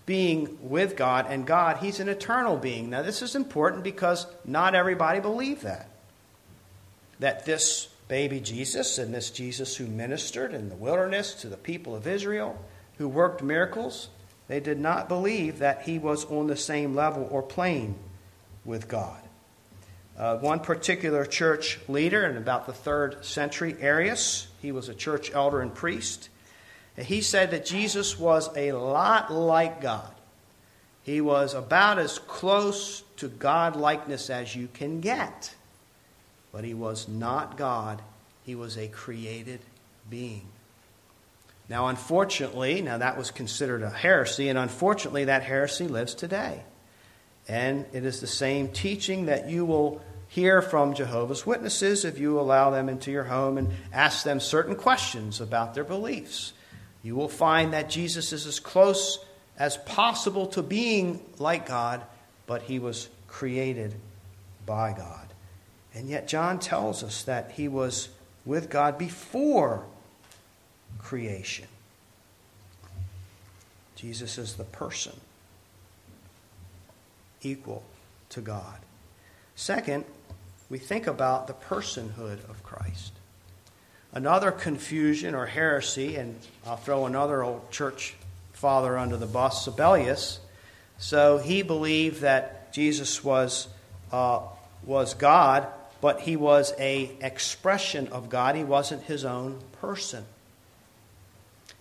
being 0.04 0.58
with 0.60 0.96
God 0.96 1.26
and 1.28 1.46
God, 1.46 1.78
he's 1.78 2.00
an 2.00 2.08
eternal 2.08 2.56
being. 2.56 2.90
Now, 2.90 3.02
this 3.02 3.22
is 3.22 3.34
important 3.34 3.84
because 3.84 4.26
not 4.44 4.74
everybody 4.74 5.20
believed 5.20 5.62
that. 5.62 5.88
That 7.20 7.46
this 7.46 7.88
baby 8.08 8.40
Jesus 8.40 8.98
and 8.98 9.14
this 9.14 9.30
Jesus 9.30 9.76
who 9.76 9.86
ministered 9.86 10.52
in 10.52 10.68
the 10.68 10.74
wilderness 10.74 11.34
to 11.34 11.48
the 11.48 11.56
people 11.56 11.94
of 11.94 12.06
Israel, 12.06 12.58
who 12.98 13.08
worked 13.08 13.42
miracles, 13.42 14.08
they 14.48 14.60
did 14.60 14.80
not 14.80 15.08
believe 15.08 15.58
that 15.58 15.82
he 15.82 15.98
was 15.98 16.24
on 16.26 16.46
the 16.46 16.56
same 16.56 16.94
level 16.94 17.28
or 17.30 17.42
plane 17.42 17.94
with 18.64 18.88
God. 18.88 19.20
Uh, 20.18 20.36
one 20.38 20.58
particular 20.58 21.24
church 21.24 21.78
leader 21.86 22.26
in 22.26 22.36
about 22.36 22.66
the 22.66 22.72
third 22.72 23.24
century, 23.24 23.76
Arius, 23.80 24.48
he 24.60 24.72
was 24.72 24.88
a 24.88 24.94
church 24.94 25.30
elder 25.32 25.60
and 25.60 25.72
priest. 25.72 26.28
He 26.96 27.20
said 27.20 27.52
that 27.52 27.64
Jesus 27.64 28.18
was 28.18 28.50
a 28.56 28.72
lot 28.72 29.32
like 29.32 29.80
God. 29.80 30.10
He 31.04 31.20
was 31.20 31.54
about 31.54 32.00
as 32.00 32.18
close 32.18 33.04
to 33.18 33.28
God 33.28 33.76
likeness 33.76 34.28
as 34.28 34.56
you 34.56 34.68
can 34.74 35.00
get. 35.00 35.54
But 36.50 36.64
he 36.64 36.74
was 36.74 37.06
not 37.06 37.56
God, 37.56 38.02
he 38.44 38.56
was 38.56 38.76
a 38.76 38.88
created 38.88 39.60
being. 40.10 40.46
Now, 41.68 41.86
unfortunately, 41.86 42.80
now 42.82 42.98
that 42.98 43.16
was 43.16 43.30
considered 43.30 43.82
a 43.82 43.90
heresy, 43.90 44.48
and 44.48 44.58
unfortunately, 44.58 45.26
that 45.26 45.44
heresy 45.44 45.86
lives 45.86 46.14
today. 46.14 46.62
And 47.48 47.86
it 47.92 48.04
is 48.04 48.20
the 48.20 48.26
same 48.26 48.68
teaching 48.68 49.26
that 49.26 49.48
you 49.48 49.64
will 49.64 50.02
hear 50.28 50.60
from 50.60 50.92
Jehovah's 50.92 51.46
Witnesses 51.46 52.04
if 52.04 52.18
you 52.18 52.38
allow 52.38 52.70
them 52.70 52.88
into 52.90 53.10
your 53.10 53.24
home 53.24 53.56
and 53.56 53.70
ask 53.92 54.24
them 54.24 54.38
certain 54.38 54.76
questions 54.76 55.40
about 55.40 55.74
their 55.74 55.84
beliefs. 55.84 56.52
You 57.02 57.16
will 57.16 57.28
find 57.28 57.72
that 57.72 57.88
Jesus 57.88 58.32
is 58.34 58.46
as 58.46 58.60
close 58.60 59.24
as 59.58 59.78
possible 59.78 60.46
to 60.48 60.62
being 60.62 61.20
like 61.38 61.66
God, 61.66 62.02
but 62.46 62.62
he 62.62 62.78
was 62.78 63.08
created 63.26 63.94
by 64.66 64.92
God. 64.92 65.26
And 65.94 66.08
yet, 66.08 66.28
John 66.28 66.60
tells 66.60 67.02
us 67.02 67.22
that 67.22 67.52
he 67.52 67.66
was 67.66 68.10
with 68.44 68.68
God 68.68 68.98
before 68.98 69.84
creation. 70.98 71.66
Jesus 73.96 74.36
is 74.36 74.54
the 74.54 74.64
person 74.64 75.18
equal 77.42 77.84
to 78.30 78.40
God. 78.40 78.78
Second, 79.54 80.04
we 80.70 80.78
think 80.78 81.06
about 81.06 81.46
the 81.46 81.54
personhood 81.54 82.48
of 82.48 82.62
Christ. 82.62 83.12
Another 84.12 84.50
confusion 84.50 85.34
or 85.34 85.46
heresy, 85.46 86.16
and 86.16 86.38
I'll 86.66 86.76
throw 86.76 87.06
another 87.06 87.42
old 87.42 87.70
church 87.70 88.16
father 88.52 88.98
under 88.98 89.16
the 89.16 89.26
bus, 89.26 89.66
Sabellius. 89.66 90.38
So 90.98 91.38
he 91.38 91.62
believed 91.62 92.22
that 92.22 92.72
Jesus 92.72 93.22
was, 93.22 93.68
uh, 94.12 94.40
was 94.84 95.14
God, 95.14 95.66
but 96.00 96.20
he 96.20 96.36
was 96.36 96.72
a 96.78 97.10
expression 97.20 98.08
of 98.08 98.28
God. 98.28 98.56
He 98.56 98.64
wasn't 98.64 99.02
his 99.04 99.24
own 99.24 99.60
person 99.80 100.24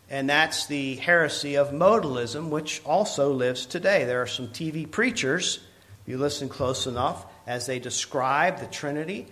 and 0.09 0.29
that's 0.29 0.67
the 0.67 0.95
heresy 0.95 1.55
of 1.55 1.71
modalism, 1.71 2.49
which 2.49 2.81
also 2.85 3.33
lives 3.33 3.65
today. 3.65 4.05
There 4.05 4.21
are 4.21 4.27
some 4.27 4.47
TV 4.47 4.89
preachers, 4.89 5.59
if 6.01 6.09
you 6.09 6.17
listen 6.17 6.47
close 6.49 6.87
enough, 6.87 7.25
as 7.45 7.65
they 7.65 7.79
describe 7.79 8.59
the 8.59 8.67
Trinity, 8.67 9.27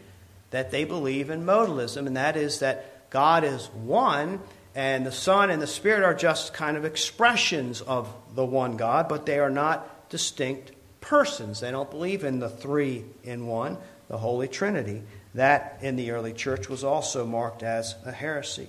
that 0.52 0.72
they 0.72 0.84
believe 0.84 1.30
in 1.30 1.46
modalism, 1.46 2.08
and 2.08 2.18
that 2.18 2.36
is 2.36 2.60
that 2.60 3.10
God 3.10 3.44
is 3.44 3.68
one, 3.68 4.42
and 4.74 5.06
the 5.06 5.12
Son 5.12 5.50
and 5.50 5.62
the 5.62 5.68
Spirit 5.68 6.04
are 6.04 6.14
just 6.14 6.54
kind 6.54 6.76
of 6.76 6.84
expressions 6.84 7.82
of 7.82 8.14
the 8.36 8.46
one 8.46 8.76
God, 8.76 9.08
but 9.08 9.26
they 9.26 9.40
are 9.40 9.50
not 9.50 10.10
distinct 10.10 10.74
persons. 11.00 11.62
They 11.62 11.72
don't 11.72 11.90
believe 11.90 12.24
in 12.26 12.40
the 12.40 12.50
three 12.50 13.06
in 13.24 13.48
one, 13.48 13.78
the 14.10 14.18
Holy 14.18 14.50
Trinity. 14.50 15.04
That 15.34 15.80
in 15.82 15.96
the 15.96 16.12
early 16.12 16.34
church 16.34 16.68
was 16.68 16.84
also 16.84 17.26
marked 17.26 17.64
as 17.64 17.96
a 18.06 18.12
heresy. 18.12 18.68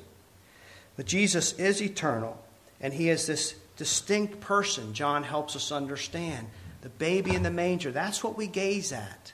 But 0.97 1.07
Jesus 1.07 1.53
is 1.55 1.83
eternal, 1.83 2.43
and 2.81 2.93
he 2.93 3.09
is 3.11 3.27
this 3.27 3.55
distinct 3.77 4.41
person. 4.41 4.95
John 4.95 5.23
helps 5.23 5.55
us 5.55 5.71
understand. 5.71 6.49
The 6.83 6.89
baby 6.89 7.35
in 7.35 7.43
the 7.43 7.51
manger, 7.51 7.91
that's 7.91 8.25
what 8.25 8.37
we 8.37 8.47
gaze 8.47 8.93
at. 8.93 9.33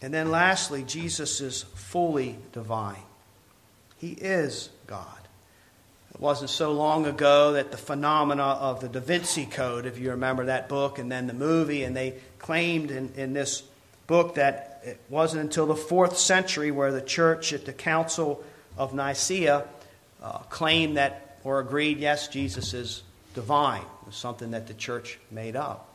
And 0.00 0.12
then 0.12 0.30
lastly, 0.30 0.84
Jesus 0.84 1.40
is 1.40 1.62
fully 1.74 2.38
divine. 2.52 3.02
He 3.96 4.12
is 4.12 4.70
God. 4.86 5.06
It 6.14 6.20
wasn't 6.20 6.50
so 6.50 6.72
long 6.72 7.06
ago 7.06 7.52
that 7.52 7.70
the 7.70 7.76
phenomena 7.76 8.42
of 8.42 8.80
the 8.80 8.88
Da 8.88 9.00
Vinci 9.00 9.46
Code, 9.46 9.86
if 9.86 9.98
you 9.98 10.10
remember 10.10 10.46
that 10.46 10.68
book, 10.68 10.98
and 10.98 11.10
then 11.10 11.26
the 11.26 11.32
movie, 11.32 11.82
and 11.82 11.96
they 11.96 12.14
claimed 12.38 12.90
in, 12.90 13.12
in 13.16 13.32
this 13.32 13.62
book 14.06 14.36
that 14.36 14.80
it 14.84 15.00
wasn't 15.08 15.42
until 15.42 15.66
the 15.66 15.76
fourth 15.76 16.16
century 16.16 16.70
where 16.70 16.92
the 16.92 17.02
church 17.02 17.52
at 17.52 17.66
the 17.66 17.72
Council 17.72 18.42
of 18.76 18.94
Nicaea 18.94 19.64
uh, 20.22 20.38
claimed 20.50 20.96
that 20.96 21.38
or 21.44 21.60
agreed, 21.60 21.98
yes, 21.98 22.28
Jesus 22.28 22.74
is 22.74 23.02
divine. 23.34 23.84
Was 24.06 24.16
something 24.16 24.50
that 24.50 24.66
the 24.66 24.74
church 24.74 25.18
made 25.30 25.56
up. 25.56 25.88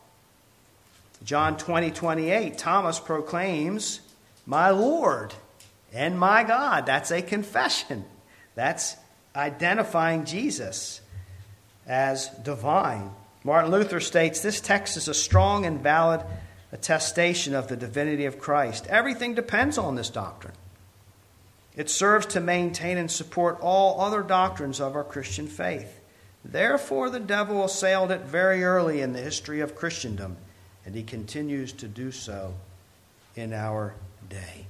John 1.24 1.58
20, 1.58 1.92
28, 1.92 2.58
Thomas 2.58 3.00
proclaims, 3.00 4.02
My 4.46 4.72
Lord 4.72 5.34
and 5.94 6.20
my 6.20 6.44
God. 6.44 6.86
That's 6.86 7.12
a 7.12 7.22
confession. 7.22 8.06
That's 8.56 8.96
identifying 9.36 10.26
Jesus 10.26 11.02
as 11.88 12.30
divine. 12.30 13.12
Martin 13.44 13.72
Luther 13.72 14.00
states 14.00 14.42
this 14.42 14.62
text 14.62 14.98
is 14.98 15.08
a 15.08 15.14
strong 15.14 15.66
and 15.66 15.82
valid 15.82 16.22
attestation 16.72 17.54
of 17.54 17.68
the 17.68 17.76
divinity 17.76 18.26
of 18.26 18.40
Christ. 18.40 18.88
Everything 18.88 19.36
depends 19.36 19.78
on 19.78 19.96
this 19.96 20.10
doctrine. 20.10 20.56
It 21.76 21.90
serves 21.90 22.28
to 22.28 22.40
maintain 22.40 22.98
and 22.98 23.10
support 23.10 23.58
all 23.62 24.02
other 24.02 24.22
doctrines 24.22 24.80
of 24.80 24.96
our 24.96 25.04
Christian 25.04 25.48
faith. 25.48 26.00
Therefore, 26.46 27.10
the 27.10 27.20
devil 27.20 27.64
assailed 27.64 28.12
it 28.12 28.22
very 28.22 28.64
early 28.64 29.02
in 29.02 29.14
the 29.14 29.22
history 29.22 29.62
of 29.62 29.76
Christendom, 29.76 30.38
and 30.86 30.94
he 30.94 31.04
continues 31.04 31.72
to 31.74 31.88
do 31.88 32.12
so 32.12 32.54
in 33.36 33.54
our 33.54 33.96
day. 34.30 34.68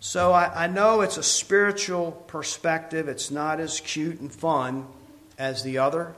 So 0.00 0.32
I, 0.32 0.64
I, 0.64 0.66
know 0.66 1.00
it's 1.00 1.16
a 1.16 1.22
spiritual 1.22 2.12
perspective. 2.12 3.08
It's 3.08 3.30
not 3.30 3.58
as 3.58 3.80
cute 3.80 4.20
and 4.20 4.30
fun 4.30 4.86
as 5.38 5.62
the 5.62 5.78
other 5.78 6.14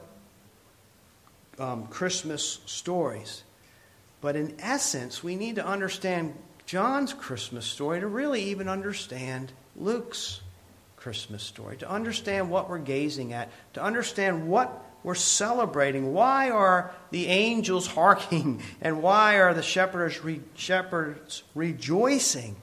um, 1.59 1.87
Christmas 1.87 2.59
stories. 2.67 3.45
But 4.21 4.35
in 4.35 4.57
essence, 4.59 5.23
we 5.23 5.37
need 5.37 5.57
to 5.57 5.67
understand 5.67 6.35
John's 6.67 7.13
Christmas 7.13 7.65
story 7.65 8.01
to 8.01 8.09
really 8.09 8.43
even 8.43 8.69
understand 8.69 9.53
Luke's 9.77 10.41
Christmas 10.97 11.45
story, 11.45 11.77
to 11.77 11.89
understand 11.89 12.51
what 12.51 12.69
we're 12.69 12.79
gazing 12.79 13.33
at, 13.33 13.51
to 13.75 13.83
understand 13.83 14.49
what 14.49 14.85
we're 15.05 15.15
celebrating. 15.15 16.13
Why 16.13 16.51
are 16.51 16.91
the 17.13 17.29
angels 17.29 17.87
harking, 17.99 18.61
and 18.83 19.01
why 19.01 19.37
are 19.39 19.55
the 19.55 19.63
shepherds, 19.63 20.23
re- 20.25 20.41
shepherds 20.57 21.45
rejoicing? 21.55 22.57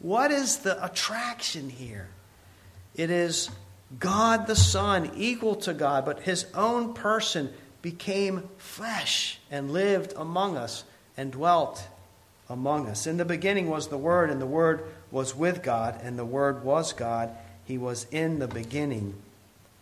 What 0.00 0.30
is 0.30 0.58
the 0.58 0.84
attraction 0.84 1.70
here? 1.70 2.08
It 2.94 3.10
is 3.10 3.48
God 3.98 4.46
the 4.46 4.56
Son, 4.56 5.10
equal 5.16 5.56
to 5.56 5.72
God, 5.72 6.04
but 6.04 6.20
his 6.20 6.44
own 6.52 6.92
person 6.92 7.50
became 7.80 8.50
flesh 8.58 9.38
and 9.50 9.70
lived 9.70 10.12
among 10.16 10.58
us 10.58 10.84
and 11.16 11.32
dwelt 11.32 11.82
among 12.48 12.88
us. 12.88 13.06
In 13.06 13.16
the 13.16 13.24
beginning 13.24 13.68
was 13.68 13.88
the 13.88 13.98
Word, 13.98 14.30
and 14.30 14.40
the 14.40 14.46
Word 14.46 14.84
was 15.10 15.34
with 15.34 15.62
God, 15.62 16.00
and 16.02 16.18
the 16.18 16.24
Word 16.24 16.64
was 16.64 16.92
God. 16.92 17.30
He 17.64 17.78
was 17.78 18.06
in 18.10 18.38
the 18.38 18.48
beginning 18.48 19.14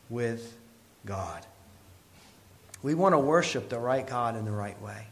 with 0.08 0.56
God. 1.04 1.44
We 2.82 2.94
want 2.94 3.14
to 3.14 3.18
worship 3.18 3.68
the 3.68 3.78
right 3.78 4.06
God 4.06 4.36
in 4.36 4.44
the 4.44 4.52
right 4.52 4.80
way. 4.82 5.06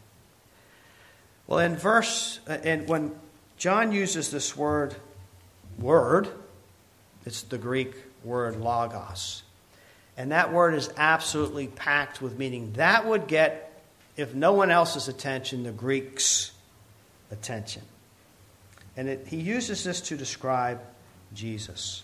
Well, 1.47 1.59
in 1.59 1.75
verse, 1.75 2.39
uh, 2.47 2.57
and 2.63 2.87
when 2.87 3.13
John 3.57 3.91
uses 3.91 4.31
this 4.31 4.55
word, 4.55 4.95
word, 5.77 6.29
it's 7.25 7.43
the 7.43 7.57
Greek 7.57 7.93
word 8.23 8.59
logos. 8.59 9.43
And 10.17 10.31
that 10.31 10.53
word 10.53 10.75
is 10.75 10.89
absolutely 10.97 11.67
packed 11.67 12.21
with 12.21 12.37
meaning. 12.37 12.73
That 12.73 13.05
would 13.05 13.27
get, 13.27 13.83
if 14.17 14.33
no 14.33 14.53
one 14.53 14.71
else's 14.71 15.07
attention, 15.07 15.63
the 15.63 15.71
Greeks' 15.71 16.51
attention. 17.31 17.83
And 18.97 19.07
it, 19.07 19.27
he 19.27 19.37
uses 19.37 19.83
this 19.83 20.01
to 20.01 20.17
describe 20.17 20.81
Jesus. 21.33 22.03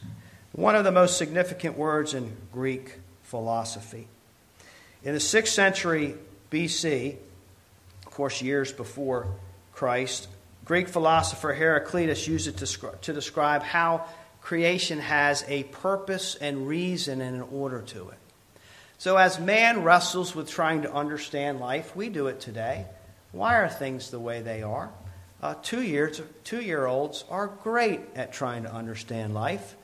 One 0.54 0.76
of 0.76 0.84
the 0.84 0.92
most 0.92 1.18
significant 1.18 1.78
words 1.78 2.14
in 2.14 2.36
Greek 2.52 3.00
philosophy. 3.24 4.08
In 5.04 5.14
the 5.14 5.20
6th 5.20 5.48
century 5.48 6.16
BC, 6.50 7.18
of 8.06 8.12
course, 8.12 8.42
years 8.42 8.72
before 8.72 9.28
Christ, 9.74 10.28
Greek 10.66 10.88
philosopher 10.88 11.54
Heraclitus 11.54 12.28
used 12.28 12.48
it 12.48 12.58
to, 12.58 12.92
to 13.04 13.14
describe 13.14 13.64
how 13.64 14.06
creation 14.42 15.00
has 15.00 15.44
a 15.48 15.64
purpose 15.64 16.36
and 16.36 16.68
reason 16.68 17.22
and 17.22 17.36
an 17.36 17.48
order 17.52 17.82
to 17.82 18.10
it. 18.10 18.18
So, 18.98 19.18
as 19.18 19.40
man 19.40 19.84
wrestles 19.84 20.34
with 20.34 20.50
trying 20.50 20.82
to 20.82 20.92
understand 20.92 21.60
life, 21.60 21.96
we 21.96 22.10
do 22.10 22.28
it 22.28 22.40
today. 22.40 22.86
Why 23.32 23.56
are 23.56 23.70
things 23.70 24.10
the 24.10 24.20
way 24.20 24.42
they 24.42 24.64
are? 24.64 24.90
Uh, 25.42 25.54
two 25.62 25.82
years, 25.84 26.22
two 26.44 26.62
year 26.62 26.88
olds 26.88 27.24
are 27.30 27.48
great 27.48 28.02
at 28.16 28.34
trying 28.34 28.64
to 28.64 28.74
understand 28.74 29.34
life, 29.34 29.76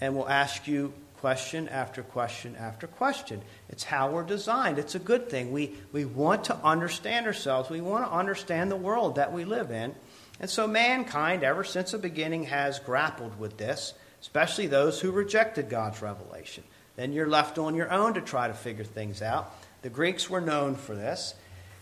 and 0.00 0.14
will 0.14 0.28
ask 0.28 0.68
you 0.68 0.92
question 1.16 1.68
after 1.68 2.02
question 2.02 2.56
after 2.56 2.86
question. 2.86 3.40
It's 3.68 3.84
how 3.84 4.10
we're 4.10 4.24
designed. 4.24 4.78
It's 4.78 4.96
a 4.96 5.00
good 5.00 5.28
thing. 5.28 5.52
We, 5.52 5.74
we 5.92 6.04
want 6.04 6.44
to 6.44 6.56
understand 6.56 7.26
ourselves, 7.26 7.70
we 7.70 7.80
want 7.80 8.04
to 8.04 8.12
understand 8.12 8.70
the 8.70 8.76
world 8.76 9.16
that 9.16 9.32
we 9.32 9.44
live 9.44 9.70
in. 9.70 9.94
And 10.40 10.50
so, 10.50 10.66
mankind, 10.66 11.44
ever 11.44 11.62
since 11.62 11.92
the 11.92 11.98
beginning, 11.98 12.44
has 12.44 12.80
grappled 12.80 13.38
with 13.38 13.56
this, 13.56 13.94
especially 14.20 14.66
those 14.66 15.00
who 15.00 15.12
rejected 15.12 15.68
God's 15.68 16.02
revelation. 16.02 16.64
Then 16.96 17.12
you're 17.12 17.28
left 17.28 17.58
on 17.58 17.74
your 17.74 17.90
own 17.90 18.14
to 18.14 18.20
try 18.20 18.48
to 18.48 18.54
figure 18.54 18.84
things 18.84 19.22
out. 19.22 19.54
The 19.82 19.90
Greeks 19.90 20.28
were 20.28 20.40
known 20.40 20.74
for 20.74 20.94
this. 20.94 21.34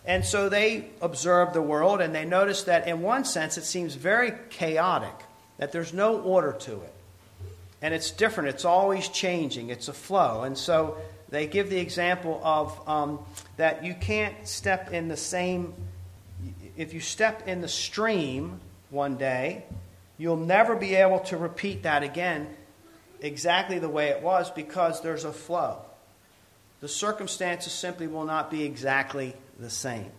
And 0.05 0.25
so 0.25 0.49
they 0.49 0.91
observe 1.03 1.53
the 1.53 1.63
world 1.63 2.01
and 2.01 2.15
they 2.15 2.25
notice 2.25 2.63
that, 2.65 2.89
in 2.89 3.03
one 3.03 3.25
sense, 3.25 3.59
it 3.59 3.65
seems 3.65 3.95
very 3.95 4.33
chaotic, 4.49 5.15
that 5.59 5.73
there's 5.73 5.93
no 5.93 6.21
order 6.21 6.53
to 6.53 6.73
it 6.73 6.95
and 7.83 7.95
it's 7.95 8.11
different. 8.11 8.51
It's 8.51 8.65
always 8.65 9.09
changing. 9.09 9.71
It's 9.71 9.89
a 9.89 9.93
flow. 9.93 10.43
And 10.43 10.57
so 10.57 10.99
they 11.31 11.47
give 11.47 11.71
the 11.71 11.79
example 11.79 12.41
of 12.45 12.89
um, 12.89 13.19
that 13.57 13.85
you 13.85 13.95
can't 13.95 14.47
step 14.47 14.93
in 14.93 15.09
the 15.09 15.17
same. 15.17 15.75
If 16.77 16.93
you 16.93 17.01
step 17.01 17.49
in 17.49 17.61
the 17.61 17.69
stream 17.69 18.61
one 18.91 19.17
day, 19.17 19.65
you'll 20.19 20.37
never 20.37 20.77
be 20.77 20.95
able 20.95 21.21
to 21.21 21.37
repeat 21.37 21.85
that 21.85 22.03
again 22.03 22.49
exactly 23.23 23.79
the 23.79 23.89
way 23.89 24.09
it 24.09 24.23
was 24.23 24.51
because 24.51 25.03
there's 25.03 25.25
a 25.25 25.33
flow. 25.33 25.79
The 26.81 26.89
circumstances 26.89 27.73
simply 27.73 28.07
will 28.07 28.25
not 28.25 28.51
be 28.51 28.65
exactly 28.65 29.37
the 29.61 29.71
same. 29.71 30.11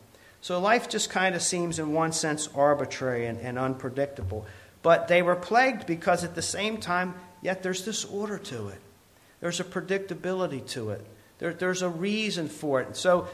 So 0.41 0.59
life 0.59 0.89
just 0.89 1.09
kind 1.09 1.35
of 1.35 1.41
seems, 1.41 1.79
in 1.79 1.93
one 1.93 2.11
sense, 2.11 2.49
arbitrary 2.55 3.27
and, 3.27 3.39
and 3.39 3.59
unpredictable. 3.59 4.45
But 4.81 5.07
they 5.07 5.21
were 5.21 5.35
plagued 5.35 5.85
because 5.85 6.23
at 6.23 6.33
the 6.33 6.41
same 6.41 6.77
time, 6.77 7.13
Yet 7.41 7.63
there's 7.63 7.83
this 7.85 8.05
order 8.05 8.37
to 8.37 8.69
it. 8.69 8.79
There's 9.39 9.59
a 9.59 9.63
predictability 9.63 10.65
to 10.69 10.91
it. 10.91 11.05
There, 11.39 11.53
there's 11.53 11.81
a 11.81 11.89
reason 11.89 12.47
for 12.47 12.81
it. 12.81 12.95
So 12.95 13.27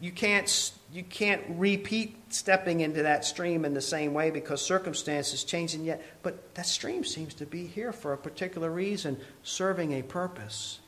you 0.00 0.12
can't, 0.12 0.72
you 0.92 1.02
can't 1.02 1.42
repeat 1.48 2.16
stepping 2.32 2.80
into 2.80 3.02
that 3.02 3.24
stream 3.24 3.64
in 3.64 3.74
the 3.74 3.80
same 3.80 4.14
way 4.14 4.30
because 4.30 4.62
circumstances 4.64 5.42
change. 5.42 5.74
And 5.74 5.84
yet, 5.84 6.02
but 6.22 6.54
that 6.54 6.66
stream 6.66 7.04
seems 7.04 7.34
to 7.34 7.46
be 7.46 7.66
here 7.66 7.92
for 7.92 8.12
a 8.12 8.18
particular 8.18 8.70
reason, 8.70 9.18
serving 9.42 9.92
a 9.92 10.02
purpose. 10.02 10.78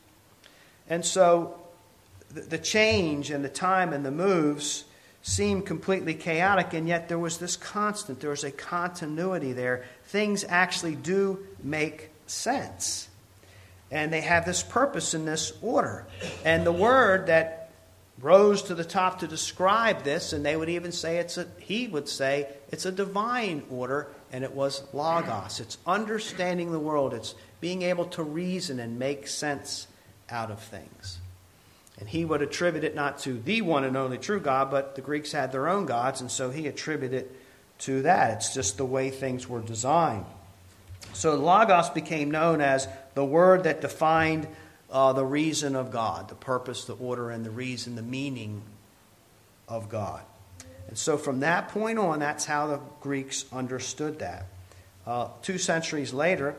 And 0.89 1.03
so 1.03 1.59
the, 2.33 2.57
change 2.57 3.31
and 3.31 3.43
the 3.43 3.49
time 3.49 3.93
and 3.93 4.05
the 4.05 4.11
moves 4.11 4.85
seem 5.21 5.61
completely 5.61 6.13
chaotic, 6.13 6.73
and 6.73 6.87
yet 6.87 7.09
there 7.09 7.17
was 7.17 7.37
this 7.37 7.57
constant, 7.57 8.19
there 8.19 8.29
was 8.29 8.43
a 8.43 8.51
continuity 8.51 9.53
there. 9.53 9.85
Things 10.05 10.45
actually 10.47 10.95
do 10.95 11.39
make 11.63 12.09
sense. 12.27 13.09
And 13.91 14.11
they 14.11 14.21
have 14.21 14.45
this 14.45 14.61
purpose 14.61 15.13
in 15.13 15.25
this 15.25 15.53
order. 15.61 16.05
And 16.43 16.65
the 16.65 16.71
word 16.71 17.27
that 17.27 17.71
rose 18.21 18.63
to 18.63 18.75
the 18.75 18.83
top 18.83 19.19
to 19.19 19.27
describe 19.27 20.03
this, 20.03 20.33
and 20.33 20.45
they 20.45 20.55
would 20.55 20.69
even 20.69 20.91
say 20.91 21.17
it's 21.17 21.37
a, 21.37 21.47
he 21.59 21.87
would 21.87 22.07
say 22.07 22.47
it's 22.71 22.85
a 22.85 22.91
divine 22.91 23.63
order, 23.69 24.07
and 24.31 24.43
it 24.43 24.53
was 24.53 24.83
logos. 24.93 25.59
It's 25.59 25.77
understanding 25.85 26.71
the 26.71 26.79
world, 26.79 27.13
it's 27.13 27.35
being 27.61 27.81
able 27.81 28.05
to 28.05 28.23
reason 28.23 28.79
and 28.79 28.99
make 28.99 29.27
sense 29.27 29.87
out 30.29 30.51
of 30.51 30.61
things. 30.61 31.19
And 31.99 32.09
he 32.09 32.25
would 32.25 32.41
attribute 32.41 32.83
it 32.83 32.95
not 32.95 33.19
to 33.19 33.39
the 33.39 33.61
one 33.61 33.85
and 33.85 33.95
only 33.95 34.17
true 34.17 34.39
God, 34.39 34.69
but 34.69 34.95
the 34.95 35.01
Greeks 35.01 35.31
had 35.31 35.51
their 35.51 35.69
own 35.69 35.85
gods, 35.85 36.19
and 36.21 36.29
so 36.29 36.49
he 36.49 36.67
attributed 36.67 37.21
it 37.21 37.35
to 37.79 38.01
that. 38.01 38.37
It's 38.37 38.53
just 38.53 38.77
the 38.77 38.85
way 38.85 39.09
things 39.09 39.47
were 39.47 39.61
designed. 39.61 40.25
So 41.13 41.35
Logos 41.35 41.89
became 41.89 42.31
known 42.31 42.59
as 42.59 42.87
the 43.13 43.23
word 43.23 43.63
that 43.63 43.79
defined 43.79 44.47
uh, 44.91 45.13
the 45.13 45.25
reason 45.25 45.75
of 45.75 45.91
God, 45.91 46.27
the 46.27 46.35
purpose, 46.35 46.85
the 46.85 46.95
order, 46.95 47.29
and 47.29 47.45
the 47.45 47.51
reason, 47.51 47.95
the 47.95 48.01
meaning 48.01 48.61
of 49.67 49.89
God. 49.89 50.21
And 50.87 50.97
so 50.97 51.17
from 51.17 51.39
that 51.39 51.69
point 51.69 51.97
on, 51.97 52.19
that's 52.19 52.45
how 52.45 52.67
the 52.67 52.79
Greeks 53.01 53.45
understood 53.51 54.19
that. 54.19 54.45
Uh, 55.07 55.29
two 55.41 55.57
centuries 55.57 56.13
later, 56.13 56.55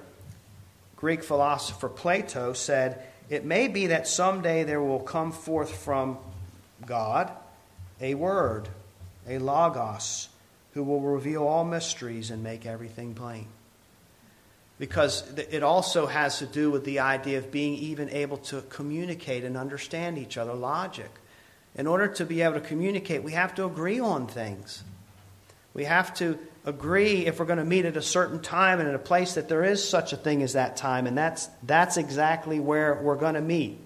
Greek 0.97 1.23
philosopher 1.23 1.89
Plato 1.89 2.53
said, 2.53 3.05
It 3.29 3.45
may 3.45 3.69
be 3.69 3.89
that 3.89 4.07
someday 4.07 4.65
there 4.65 4.81
will 4.81 5.01
come 5.01 5.33
forth 5.33 5.75
from 5.75 6.19
God 6.85 7.31
a 8.01 8.15
word, 8.15 8.69
a 9.29 9.39
logos, 9.39 10.29
who 10.75 10.83
will 10.83 11.01
reveal 11.01 11.45
all 11.45 11.65
mysteries 11.65 12.31
and 12.31 12.43
make 12.43 12.67
everything 12.67 13.15
plain 13.15 13.47
because 14.79 15.25
it 15.37 15.63
also 15.63 16.07
has 16.07 16.39
to 16.39 16.47
do 16.47 16.71
with 16.71 16.85
the 16.85 16.99
idea 16.99 17.39
of 17.39 17.51
being 17.51 17.75
even 17.75 18.11
able 18.11 18.37
to 18.37 18.61
communicate 18.63 19.45
and 19.45 19.57
understand 19.57 20.19
each 20.19 20.37
other, 20.37 20.53
logic. 20.53 21.11
In 21.75 21.87
order 21.87 22.09
to 22.09 22.27
be 22.27 22.43
able 22.43 22.55
to 22.55 22.61
communicate, 22.61 23.23
we 23.23 23.33
have 23.33 23.55
to 23.55 23.65
agree 23.65 24.01
on 24.01 24.27
things. 24.27 24.83
We 25.73 25.85
have 25.85 26.15
to 26.15 26.39
agree 26.67 27.27
if 27.27 27.39
we're 27.39 27.47
going 27.47 27.61
to 27.61 27.65
meet 27.65 27.85
at 27.85 27.97
a 27.97 28.03
certain 28.03 28.43
time 28.43 28.81
and 28.81 28.89
in 28.89 28.95
a 28.95 28.99
place 28.99 29.35
that 29.35 29.49
there 29.49 29.65
is 29.65 29.89
such 29.89 30.13
a 30.13 30.17
thing 30.17 30.43
as 30.43 30.55
that 30.55 30.77
time, 30.77 31.07
and 31.07 31.17
that's, 31.17 31.49
that's 31.63 31.97
exactly 31.97 32.59
where 32.59 33.01
we're 33.03 33.17
going 33.17 33.35
to 33.35 33.41
meet. 33.41 33.79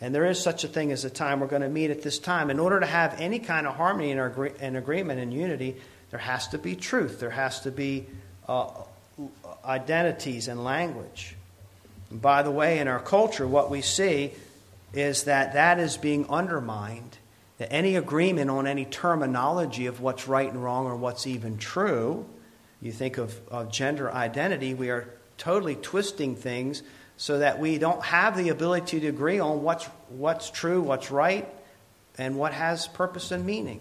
And 0.00 0.14
there 0.14 0.24
is 0.24 0.40
such 0.40 0.64
a 0.64 0.68
thing 0.68 0.92
as 0.92 1.04
a 1.04 1.10
time 1.10 1.40
we're 1.40 1.48
going 1.48 1.62
to 1.62 1.68
meet 1.68 1.90
at 1.90 2.02
this 2.02 2.18
time. 2.18 2.50
In 2.50 2.60
order 2.60 2.78
to 2.78 2.86
have 2.86 3.20
any 3.20 3.40
kind 3.40 3.66
of 3.66 3.74
harmony 3.74 4.12
and, 4.12 4.20
and 4.60 4.76
agreement 4.76 5.20
and 5.20 5.34
unity, 5.34 5.76
there 6.10 6.20
has 6.20 6.48
to 6.48 6.58
be 6.58 6.76
truth. 6.76 7.18
There 7.18 7.30
has 7.30 7.60
to 7.60 7.70
be 7.70 8.06
uh, 8.48 8.70
identities 9.64 10.46
and 10.46 10.62
language. 10.62 11.36
And 12.10 12.22
by 12.22 12.42
the 12.42 12.50
way, 12.50 12.78
in 12.78 12.86
our 12.86 13.00
culture, 13.00 13.46
what 13.46 13.70
we 13.70 13.80
see 13.80 14.32
is 14.92 15.24
that 15.24 15.54
that 15.54 15.80
is 15.80 15.96
being 15.96 16.28
undermined. 16.28 17.18
That 17.58 17.72
any 17.72 17.96
agreement 17.96 18.50
on 18.50 18.66
any 18.66 18.84
terminology 18.84 19.86
of 19.86 20.00
what's 20.00 20.26
right 20.26 20.50
and 20.50 20.62
wrong 20.62 20.86
or 20.86 20.96
what's 20.96 21.26
even 21.26 21.56
true, 21.56 22.26
you 22.80 22.92
think 22.92 23.16
of, 23.16 23.40
of 23.48 23.70
gender 23.70 24.12
identity, 24.12 24.74
we 24.74 24.90
are 24.90 25.08
totally 25.38 25.76
twisting 25.76 26.36
things 26.36 26.82
so 27.16 27.38
that 27.38 27.58
we 27.58 27.78
don't 27.78 28.02
have 28.02 28.36
the 28.36 28.48
ability 28.48 29.00
to 29.00 29.06
agree 29.06 29.38
on 29.38 29.62
what's, 29.62 29.84
what's 30.08 30.50
true, 30.50 30.82
what's 30.82 31.10
right, 31.10 31.48
and 32.18 32.36
what 32.36 32.52
has 32.52 32.88
purpose 32.88 33.30
and 33.30 33.46
meaning. 33.46 33.80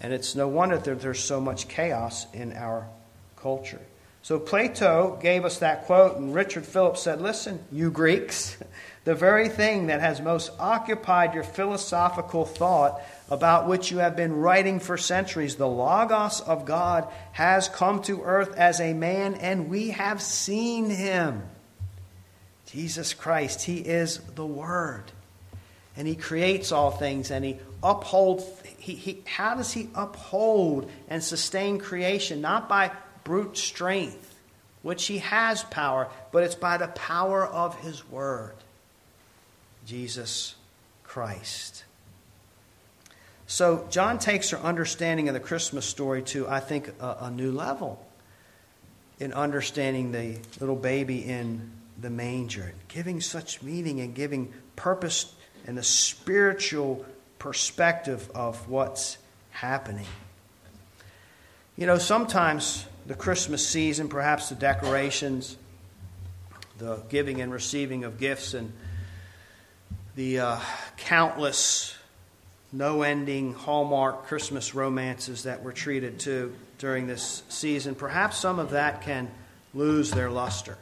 And 0.00 0.12
it's 0.12 0.34
no 0.34 0.48
wonder 0.48 0.78
that 0.78 1.00
there's 1.00 1.22
so 1.22 1.40
much 1.40 1.68
chaos 1.68 2.26
in 2.32 2.52
our 2.52 2.88
culture. 3.36 3.80
So 4.22 4.38
Plato 4.38 5.18
gave 5.20 5.44
us 5.44 5.58
that 5.58 5.84
quote, 5.84 6.16
and 6.16 6.32
Richard 6.32 6.64
Phillips 6.64 7.02
said, 7.02 7.20
Listen, 7.20 7.58
you 7.72 7.90
Greeks, 7.90 8.56
the 9.04 9.16
very 9.16 9.48
thing 9.48 9.88
that 9.88 10.00
has 10.00 10.20
most 10.20 10.52
occupied 10.60 11.34
your 11.34 11.42
philosophical 11.42 12.44
thought, 12.44 13.02
about 13.28 13.66
which 13.66 13.90
you 13.90 13.98
have 13.98 14.14
been 14.14 14.34
writing 14.34 14.78
for 14.78 14.96
centuries, 14.96 15.56
the 15.56 15.66
Logos 15.66 16.40
of 16.42 16.66
God, 16.66 17.08
has 17.32 17.66
come 17.66 18.02
to 18.02 18.22
earth 18.22 18.54
as 18.56 18.78
a 18.78 18.92
man, 18.92 19.34
and 19.34 19.68
we 19.68 19.90
have 19.90 20.20
seen 20.22 20.90
him. 20.90 21.42
Jesus 22.66 23.14
Christ, 23.14 23.62
he 23.62 23.78
is 23.78 24.18
the 24.34 24.46
Word. 24.46 25.04
And 25.96 26.06
he 26.06 26.14
creates 26.14 26.72
all 26.72 26.90
things, 26.90 27.30
and 27.30 27.44
he 27.44 27.58
upholds. 27.82 28.44
He, 28.78 28.94
he, 28.94 29.22
how 29.26 29.54
does 29.54 29.72
he 29.72 29.88
uphold 29.94 30.90
and 31.08 31.22
sustain 31.22 31.78
creation? 31.78 32.40
Not 32.40 32.68
by 32.68 32.92
brute 33.24 33.56
strength, 33.56 34.34
which 34.82 35.06
he 35.06 35.18
has 35.18 35.62
power, 35.64 36.08
but 36.32 36.42
it's 36.42 36.54
by 36.54 36.76
the 36.76 36.88
power 36.88 37.46
of 37.46 37.78
his 37.80 38.08
word, 38.10 38.54
Jesus 39.86 40.54
Christ. 41.04 41.84
So, 43.46 43.86
John 43.90 44.18
takes 44.18 44.52
our 44.52 44.60
understanding 44.60 45.28
of 45.28 45.34
the 45.34 45.40
Christmas 45.40 45.84
story 45.84 46.22
to, 46.22 46.48
I 46.48 46.60
think, 46.60 46.88
a, 47.00 47.16
a 47.22 47.30
new 47.30 47.52
level 47.52 48.04
in 49.20 49.32
understanding 49.32 50.10
the 50.10 50.38
little 50.58 50.76
baby 50.76 51.18
in 51.18 51.70
the 52.00 52.10
manger, 52.10 52.72
giving 52.88 53.20
such 53.20 53.62
meaning 53.62 54.00
and 54.00 54.14
giving 54.14 54.52
purpose 54.74 55.34
and 55.66 55.76
the 55.76 55.82
spiritual 55.82 57.04
perspective 57.38 58.30
of 58.34 58.68
what's 58.68 59.18
happening. 59.50 60.06
You 61.76 61.86
know, 61.86 61.98
sometimes 61.98 62.86
the 63.06 63.14
Christmas 63.14 63.66
season, 63.66 64.08
perhaps 64.08 64.48
the 64.48 64.54
decorations, 64.54 65.56
the 66.78 67.02
giving 67.08 67.40
and 67.40 67.52
receiving 67.52 68.04
of 68.04 68.18
gifts, 68.18 68.54
and 68.54 68.72
the 70.14 70.40
uh, 70.40 70.60
countless, 70.96 71.96
no 72.72 73.02
ending 73.02 73.54
Hallmark 73.54 74.26
Christmas 74.26 74.74
romances 74.74 75.44
that 75.44 75.62
we're 75.62 75.72
treated 75.72 76.20
to 76.20 76.54
during 76.78 77.06
this 77.06 77.42
season, 77.48 77.94
perhaps 77.94 78.36
some 78.36 78.58
of 78.58 78.70
that 78.70 79.02
can 79.02 79.30
lose 79.74 80.10
their 80.10 80.30
luster. 80.30 80.76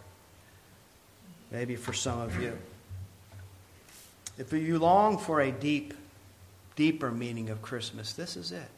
Maybe 1.51 1.77
for 1.77 1.93
some 1.93 2.21
of 2.21 2.41
you. 2.41 2.57
If 4.39 4.53
you 4.53 4.79
long 4.79 5.19
for 5.19 5.41
a 5.41 5.51
deep, 5.51 5.95
deeper 6.77 7.11
meaning 7.11 7.51
of 7.51 7.61
Christmas, 7.61 8.13
this 8.13 8.37
is 8.37 8.53
it. 8.53 8.69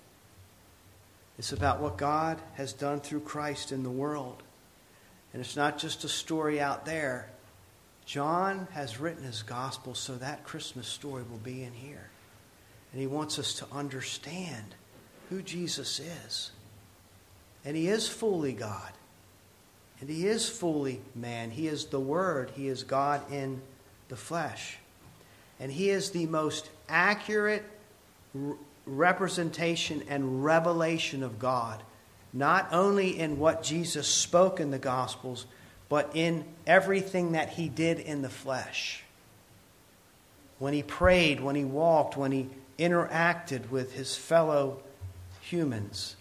It's 1.43 1.51
about 1.51 1.81
what 1.81 1.97
God 1.97 2.41
has 2.55 2.73
done 2.73 3.01
through 3.01 3.23
Christ 3.23 3.73
in 3.73 3.83
the 3.83 3.91
world. 3.91 4.45
And 5.33 5.43
it's 5.43 5.57
not 5.57 5.77
just 5.77 6.05
a 6.05 6.09
story 6.09 6.61
out 6.61 6.87
there. 6.87 7.31
John 8.07 8.69
has 8.75 9.01
written 9.01 9.25
his 9.25 9.43
gospel 9.43 9.97
so 9.97 10.15
that 10.15 10.45
Christmas 10.45 10.87
story 10.87 11.25
will 11.29 11.39
be 11.39 11.65
in 11.65 11.73
here. 11.73 12.11
And 12.93 13.01
he 13.01 13.09
wants 13.09 13.41
us 13.41 13.55
to 13.55 13.67
understand 13.73 14.77
who 15.31 15.43
Jesus 15.43 15.99
is. 15.99 16.53
And 17.65 17.77
he 17.77 17.89
is 17.89 18.09
fully 18.09 18.53
God. 18.53 18.93
And 20.01 20.09
he 20.09 20.29
is 20.29 20.49
fully 20.49 21.01
man. 21.13 21.51
He 21.51 21.67
is 21.67 21.87
the 21.87 21.99
Word. 21.99 22.53
He 22.55 22.69
is 22.69 22.85
God 22.85 23.21
in 23.33 23.61
the 24.07 24.17
flesh. 24.17 24.79
And 25.59 25.73
he 25.73 25.91
is 25.91 26.13
the 26.13 26.27
most 26.27 26.71
accurate 26.89 27.65
representation 28.87 30.03
and 30.09 30.45
revelation 30.45 31.23
of 31.23 31.39
God, 31.39 31.83
not 32.33 32.69
only 32.73 33.19
in 33.19 33.39
what 33.39 33.63
Jesus 33.63 34.09
spoke 34.09 34.61
in 34.61 34.71
the 34.71 34.79
Gospels, 34.79 35.47
but 35.89 36.11
in 36.15 36.45
everything 36.67 37.33
that 37.33 37.51
he 37.51 37.69
did 37.69 37.99
in 37.99 38.23
the 38.23 38.29
flesh. 38.29 39.03
When 40.59 40.73
he 40.73 40.83
prayed, 40.83 41.41
when 41.41 41.55
he 41.55 41.65
walked, 41.65 42.17
when 42.17 42.33
he 42.33 42.49
interacted 42.79 43.71
with 43.71 43.93
his 43.93 44.17
fellow 44.17 44.81
humans. 45.41 46.17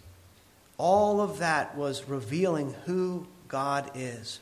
All 0.78 1.20
of 1.20 1.38
that 1.38 1.76
was 1.76 2.08
revealing 2.08 2.74
who 2.84 3.26
God 3.48 3.90
is. 3.94 4.40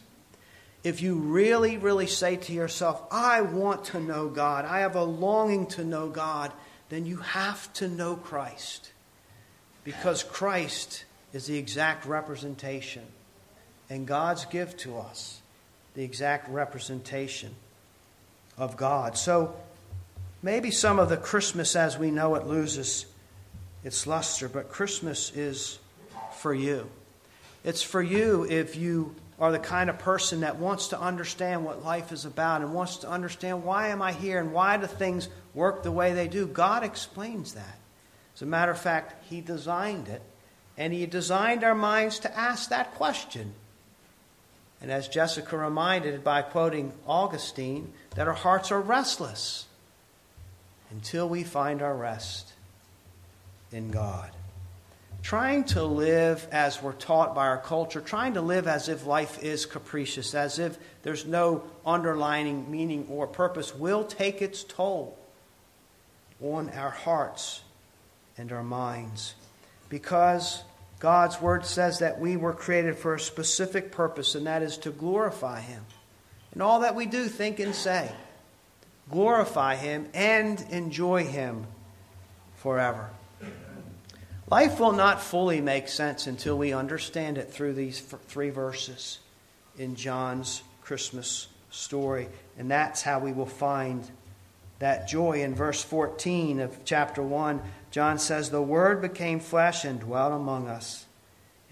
If 0.82 1.02
you 1.02 1.14
really, 1.14 1.76
really 1.76 2.06
say 2.06 2.36
to 2.36 2.52
yourself, 2.52 3.02
I 3.10 3.42
want 3.42 3.84
to 3.86 4.00
know 4.00 4.28
God, 4.28 4.64
I 4.64 4.80
have 4.80 4.96
a 4.96 5.04
longing 5.04 5.66
to 5.68 5.84
know 5.84 6.08
God, 6.08 6.52
then 6.90 7.06
you 7.06 7.16
have 7.16 7.72
to 7.74 7.88
know 7.88 8.16
Christ 8.16 8.92
because 9.84 10.22
Christ 10.22 11.04
is 11.32 11.46
the 11.46 11.56
exact 11.56 12.04
representation, 12.04 13.04
and 13.88 14.06
God's 14.06 14.44
gift 14.44 14.80
to 14.80 14.98
us 14.98 15.40
the 15.94 16.02
exact 16.04 16.48
representation 16.48 17.54
of 18.58 18.76
God. 18.76 19.16
So 19.16 19.54
maybe 20.42 20.70
some 20.70 20.98
of 20.98 21.08
the 21.08 21.16
Christmas 21.16 21.74
as 21.74 21.96
we 21.96 22.10
know 22.10 22.34
it 22.34 22.46
loses 22.46 23.06
its 23.82 24.06
luster, 24.06 24.48
but 24.48 24.68
Christmas 24.68 25.34
is 25.34 25.78
for 26.36 26.52
you. 26.52 26.90
It's 27.64 27.82
for 27.82 28.02
you 28.02 28.46
if 28.48 28.76
you 28.76 29.14
are 29.40 29.50
the 29.50 29.58
kind 29.58 29.88
of 29.88 29.98
person 29.98 30.40
that 30.40 30.56
wants 30.56 30.88
to 30.88 31.00
understand 31.00 31.64
what 31.64 31.82
life 31.82 32.12
is 32.12 32.26
about 32.26 32.60
and 32.60 32.74
wants 32.74 32.98
to 32.98 33.08
understand 33.08 33.64
why 33.64 33.88
am 33.88 34.02
I 34.02 34.12
here 34.12 34.38
and 34.38 34.52
why 34.52 34.76
do 34.76 34.86
things 34.86 35.28
work 35.54 35.82
the 35.82 35.90
way 35.90 36.12
they 36.12 36.28
do. 36.28 36.46
God 36.46 36.84
explains 36.84 37.54
that. 37.54 37.78
As 38.34 38.42
a 38.42 38.46
matter 38.46 38.70
of 38.70 38.78
fact, 38.78 39.24
He 39.30 39.40
designed 39.40 40.08
it, 40.08 40.22
and 40.76 40.92
He 40.92 41.06
designed 41.06 41.64
our 41.64 41.74
minds 41.74 42.18
to 42.20 42.38
ask 42.38 42.68
that 42.68 42.94
question. 42.94 43.54
And 44.82 44.90
as 44.90 45.08
Jessica 45.08 45.56
reminded 45.56 46.22
by 46.22 46.42
quoting 46.42 46.92
Augustine, 47.06 47.92
that 48.14 48.28
our 48.28 48.34
hearts 48.34 48.70
are 48.70 48.80
restless. 48.80 49.66
until 50.90 51.28
we 51.28 51.44
find 51.44 51.82
our 51.82 51.96
rest 51.96 52.52
in 53.72 53.90
God. 53.90 54.30
Trying 55.22 55.64
to 55.64 55.84
live 55.84 56.48
as 56.50 56.82
we're 56.82 56.92
taught 56.92 57.34
by 57.34 57.46
our 57.46 57.58
culture, 57.58 58.00
trying 58.00 58.34
to 58.34 58.40
live 58.40 58.66
as 58.66 58.88
if 58.88 59.06
life 59.06 59.42
is 59.42 59.66
capricious, 59.66 60.34
as 60.34 60.58
if 60.58 60.78
there's 61.02 61.26
no 61.26 61.62
underlining 61.84 62.70
meaning 62.70 63.06
or 63.08 63.26
purpose, 63.26 63.74
will 63.74 64.04
take 64.04 64.40
its 64.42 64.64
toll 64.64 65.16
on 66.42 66.70
our 66.70 66.90
hearts 66.90 67.60
and 68.38 68.50
our 68.50 68.64
minds. 68.64 69.34
Because 69.88 70.62
God's 71.00 71.40
Word 71.40 71.66
says 71.66 71.98
that 71.98 72.18
we 72.18 72.36
were 72.36 72.54
created 72.54 72.96
for 72.96 73.14
a 73.14 73.20
specific 73.20 73.92
purpose, 73.92 74.34
and 74.34 74.46
that 74.46 74.62
is 74.62 74.78
to 74.78 74.90
glorify 74.90 75.60
Him. 75.60 75.84
In 76.54 76.62
all 76.62 76.80
that 76.80 76.94
we 76.94 77.06
do, 77.06 77.28
think 77.28 77.60
and 77.60 77.74
say, 77.74 78.10
glorify 79.10 79.76
Him 79.76 80.08
and 80.14 80.60
enjoy 80.70 81.24
Him 81.24 81.66
forever. 82.56 83.10
Life 84.50 84.80
will 84.80 84.92
not 84.92 85.22
fully 85.22 85.60
make 85.60 85.86
sense 85.86 86.26
until 86.26 86.58
we 86.58 86.72
understand 86.72 87.38
it 87.38 87.52
through 87.52 87.74
these 87.74 88.00
three 88.00 88.50
verses 88.50 89.20
in 89.78 89.94
John's 89.94 90.64
Christmas 90.82 91.46
story. 91.70 92.28
And 92.58 92.68
that's 92.68 93.02
how 93.02 93.20
we 93.20 93.32
will 93.32 93.46
find 93.46 94.04
that 94.80 95.06
joy. 95.06 95.42
In 95.42 95.54
verse 95.54 95.84
14 95.84 96.58
of 96.58 96.84
chapter 96.84 97.22
1, 97.22 97.62
John 97.92 98.18
says, 98.18 98.50
The 98.50 98.60
Word 98.60 99.00
became 99.00 99.38
flesh 99.38 99.84
and 99.84 100.00
dwelt 100.00 100.32
among 100.32 100.66
us, 100.66 101.06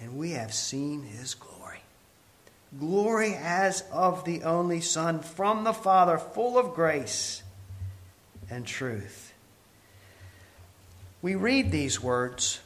and 0.00 0.16
we 0.16 0.30
have 0.32 0.54
seen 0.54 1.02
his 1.02 1.34
glory. 1.34 1.80
Glory 2.78 3.34
as 3.34 3.82
of 3.92 4.24
the 4.24 4.44
only 4.44 4.80
Son 4.80 5.18
from 5.18 5.64
the 5.64 5.72
Father, 5.72 6.16
full 6.16 6.56
of 6.56 6.74
grace 6.74 7.42
and 8.48 8.64
truth. 8.64 9.32
We 11.20 11.34
read 11.34 11.72
these 11.72 12.00
words 12.00 12.60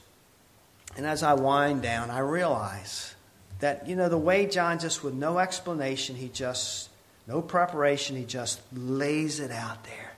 and 0.97 1.07
as 1.07 1.23
I 1.23 1.35
wind 1.35 1.83
down, 1.83 2.11
I 2.11 2.19
realize 2.19 3.15
that, 3.61 3.89
you 3.89 3.97
know, 3.97 4.09
the 4.09 4.19
way 4.19 4.47
John 4.47 4.79
just 4.79 5.03
with 5.03 5.15
no 5.15 5.39
explanation, 5.39 6.17
he 6.17 6.29
just, 6.29 6.91
no 7.27 7.41
preparation, 7.41 8.17
he 8.17 8.25
just 8.25 8.61
lays 8.73 9.41
it 9.41 9.51
out 9.51 9.85
there. 9.85 10.13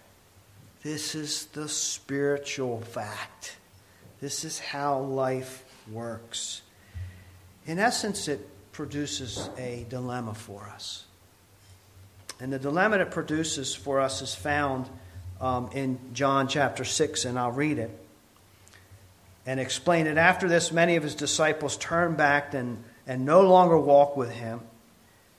This 0.82 1.14
is 1.14 1.46
the 1.46 1.68
spiritual 1.68 2.80
fact. 2.80 3.56
This 4.20 4.44
is 4.44 4.58
how 4.58 4.98
life 4.98 5.64
works. 5.90 6.62
In 7.66 7.78
essence, 7.78 8.28
it 8.28 8.46
produces 8.72 9.48
a 9.56 9.86
dilemma 9.88 10.34
for 10.34 10.62
us. 10.74 11.04
And 12.40 12.52
the 12.52 12.58
dilemma 12.58 12.98
it 12.98 13.12
produces 13.12 13.74
for 13.74 14.00
us 14.00 14.20
is 14.20 14.34
found 14.34 14.88
um, 15.40 15.70
in 15.72 15.98
John 16.12 16.48
chapter 16.48 16.84
6, 16.84 17.24
and 17.24 17.38
I'll 17.38 17.52
read 17.52 17.78
it 17.78 18.03
and 19.46 19.60
explain 19.60 20.06
it. 20.06 20.16
After 20.16 20.48
this, 20.48 20.72
many 20.72 20.96
of 20.96 21.02
his 21.02 21.14
disciples 21.14 21.76
turned 21.76 22.16
back 22.16 22.54
and, 22.54 22.82
and 23.06 23.24
no 23.24 23.42
longer 23.42 23.78
walked 23.78 24.16
with 24.16 24.30
him. 24.30 24.60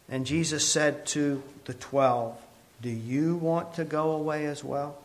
And 0.09 0.25
Jesus 0.25 0.67
said 0.67 1.05
to 1.07 1.41
the 1.65 1.73
twelve, 1.73 2.37
Do 2.81 2.89
you 2.89 3.35
want 3.35 3.75
to 3.75 3.83
go 3.83 4.11
away 4.11 4.45
as 4.45 4.63
well? 4.63 4.97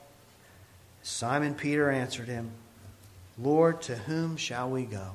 Simon 1.03 1.55
Peter 1.55 1.91
answered 1.91 2.29
him, 2.29 2.51
Lord, 3.39 3.81
to 3.83 3.97
whom 3.97 4.37
shall 4.37 4.69
we 4.69 4.85
go? 4.85 5.13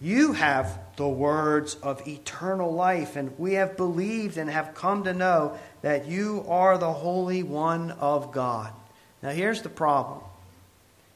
You 0.00 0.32
have 0.32 0.78
the 0.96 1.08
words 1.08 1.74
of 1.82 2.06
eternal 2.08 2.72
life, 2.72 3.16
and 3.16 3.38
we 3.38 3.54
have 3.54 3.76
believed 3.76 4.38
and 4.38 4.48
have 4.48 4.74
come 4.74 5.04
to 5.04 5.12
know 5.12 5.58
that 5.82 6.06
you 6.06 6.44
are 6.48 6.78
the 6.78 6.92
Holy 6.92 7.42
One 7.42 7.90
of 7.90 8.32
God. 8.32 8.72
Now, 9.22 9.30
here's 9.30 9.60
the 9.62 9.68
problem 9.68 10.20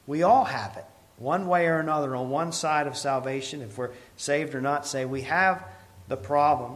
we 0.05 0.21
all 0.21 0.43
have 0.43 0.77
it 0.77 0.85
one 1.17 1.47
way 1.47 1.67
or 1.67 1.79
another 1.79 2.15
on 2.15 2.29
one 2.29 2.51
side 2.51 2.87
of 2.87 2.97
salvation, 2.97 3.61
if 3.61 3.77
we're 3.77 3.91
saved 4.17 4.53
or 4.53 4.61
not 4.61 4.85
saved, 4.85 5.09
we 5.09 5.21
have 5.21 5.65
the 6.07 6.17
problem, 6.17 6.75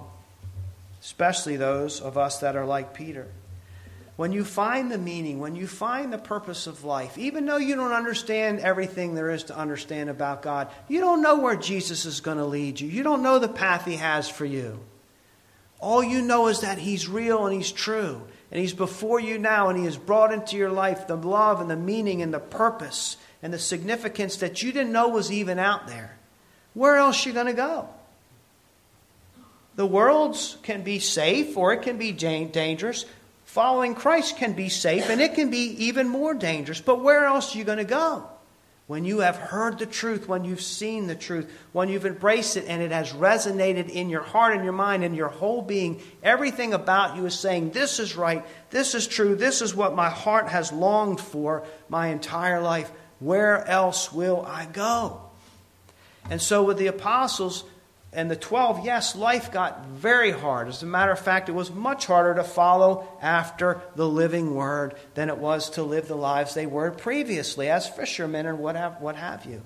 especially 1.02 1.58
those 1.58 2.00
of 2.00 2.18
us 2.18 2.40
that 2.40 2.56
are 2.56 2.66
like 2.66 2.94
Peter. 2.94 3.28
When 4.16 4.34
you 4.34 4.44
find 4.44 4.92
the 4.92 4.98
meaning, 4.98 5.40
when 5.40 5.56
you 5.56 5.66
find 5.66 6.12
the 6.12 6.18
purpose 6.18 6.68
of 6.68 6.84
life, 6.84 7.18
even 7.18 7.46
though 7.46 7.58
you 7.58 7.76
don't 7.76 7.94
understand 7.94 8.60
everything 8.60 9.16
there 9.16 9.30
is 9.30 9.46
to 9.46 9.58
understand 9.58 10.10
about 10.10 10.42
God, 10.42 10.68
you 10.90 11.00
don't 11.00 11.22
know 11.22 11.40
where 11.40 11.56
Jesus 11.56 12.06
is 12.06 12.20
going 12.20 12.38
to 12.38 12.46
lead 12.46 12.82
you. 12.82 12.90
You 12.90 13.04
don't 13.04 13.24
know 13.24 13.40
the 13.40 13.48
path 13.48 13.86
He 13.86 13.96
has 13.96 14.28
for 14.28 14.46
you. 14.46 14.80
All 15.80 16.04
you 16.04 16.22
know 16.22 16.48
is 16.48 16.62
that 16.62 16.78
He's 16.78 17.08
real 17.08 17.46
and 17.46 17.56
He's 17.56 17.72
true. 17.72 18.22
And 18.52 18.60
He's 18.60 18.74
before 18.74 19.22
you 19.22 19.38
now, 19.38 19.70
and 19.70 19.80
He 19.80 19.86
has 19.86 19.96
brought 19.96 20.34
into 20.34 20.58
your 20.58 20.72
life 20.72 21.08
the 21.08 21.16
love 21.16 21.62
and 21.62 21.72
the 21.72 21.78
meaning 21.78 22.22
and 22.22 22.34
the 22.34 22.40
purpose 22.40 23.16
and 23.42 23.54
the 23.54 23.60
significance 23.60 24.38
that 24.38 24.62
you 24.62 24.72
didn't 24.72 24.92
know 24.92 25.10
was 25.10 25.32
even 25.32 25.60
out 25.60 25.88
there, 25.88 26.18
where 26.74 26.98
else 26.98 27.26
are 27.26 27.30
you 27.30 27.34
going 27.34 27.48
to 27.48 27.54
go? 27.54 27.90
The 29.76 29.86
world's 29.86 30.58
can 30.64 30.84
be 30.84 31.00
safe 31.00 31.56
or 31.56 31.72
it 31.74 31.84
can 31.84 31.98
be 31.98 32.12
dangerous. 32.12 33.06
Following 33.46 33.96
Christ 33.96 34.38
can 34.38 34.54
be 34.54 34.70
safe 34.70 35.10
and 35.10 35.22
it 35.22 35.36
can 35.36 35.50
be 35.50 35.86
even 35.86 36.08
more 36.08 36.34
dangerous. 36.34 36.82
But 36.82 37.02
where 37.02 37.26
else 37.26 37.56
are 37.56 37.58
you 37.58 37.64
going 37.64 37.78
to 37.78 37.86
go? 37.86 38.28
When 38.90 39.06
you 39.06 39.20
have 39.20 39.36
heard 39.38 39.78
the 39.78 39.86
truth, 39.86 40.28
when 40.28 40.46
you've 40.46 40.62
seen 40.62 41.06
the 41.06 41.16
truth, 41.16 41.48
when 41.74 41.90
you've 41.90 42.08
embraced 42.08 42.58
it 42.58 42.66
and 42.68 42.82
it 42.82 42.92
has 42.92 43.14
resonated 43.14 43.88
in 43.88 44.10
your 44.10 44.24
heart 44.24 44.56
and 44.56 44.64
your 44.64 44.74
mind 44.74 45.04
and 45.04 45.16
your 45.16 45.28
whole 45.28 45.62
being, 45.62 46.02
everything 46.24 46.74
about 46.74 47.16
you 47.16 47.28
is 47.28 47.38
saying, 47.38 47.70
This 47.70 48.00
is 48.00 48.16
right, 48.16 48.44
this 48.72 48.96
is 48.96 49.08
true, 49.08 49.36
this 49.36 49.62
is 49.62 49.76
what 49.76 49.96
my 49.96 50.10
heart 50.10 50.48
has 50.50 50.72
longed 50.72 51.22
for 51.22 51.64
my 51.88 52.08
entire 52.08 52.62
life. 52.62 52.92
Where 53.20 53.68
else 53.68 54.14
will 54.14 54.46
I 54.46 54.66
go? 54.66 55.22
And 56.30 56.42
so, 56.42 56.64
with 56.64 56.78
the 56.78 56.88
apostles 56.88 57.64
and 58.14 58.30
the 58.30 58.36
12, 58.36 58.86
yes, 58.86 59.16
life 59.16 59.52
got 59.52 59.86
very 59.86 60.32
hard. 60.32 60.68
As 60.68 60.82
a 60.84 60.86
matter 60.86 61.12
of 61.12 61.20
fact, 61.20 61.50
it 61.50 61.54
was 61.54 61.72
much 61.72 62.06
harder 62.06 62.36
to 62.36 62.44
follow 62.44 63.08
after 63.22 63.82
the 63.96 64.08
living 64.08 64.56
word 64.56 64.96
than 65.16 65.30
it 65.30 65.38
was 65.38 65.72
to 65.72 65.84
live 65.84 66.08
the 66.08 66.16
lives 66.16 66.54
they 66.54 66.66
were 66.66 66.92
previously 66.92 67.70
as 67.70 67.88
fishermen 67.88 68.46
and 68.46 68.60
what 68.60 68.76
have, 68.76 69.02
what 69.02 69.16
have 69.16 69.46
you. 69.46 69.62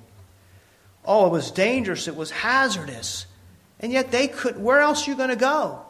Oh, 1.06 1.28
it 1.28 1.32
was 1.32 1.52
dangerous, 1.52 2.08
it 2.08 2.16
was 2.16 2.32
hazardous. 2.32 3.26
And 3.80 3.92
yet, 3.92 4.12
they 4.12 4.28
could, 4.28 4.58
where 4.58 4.80
else 4.80 5.08
are 5.08 5.12
you 5.12 5.18
going 5.18 5.30
to 5.30 5.36
go 5.36 5.82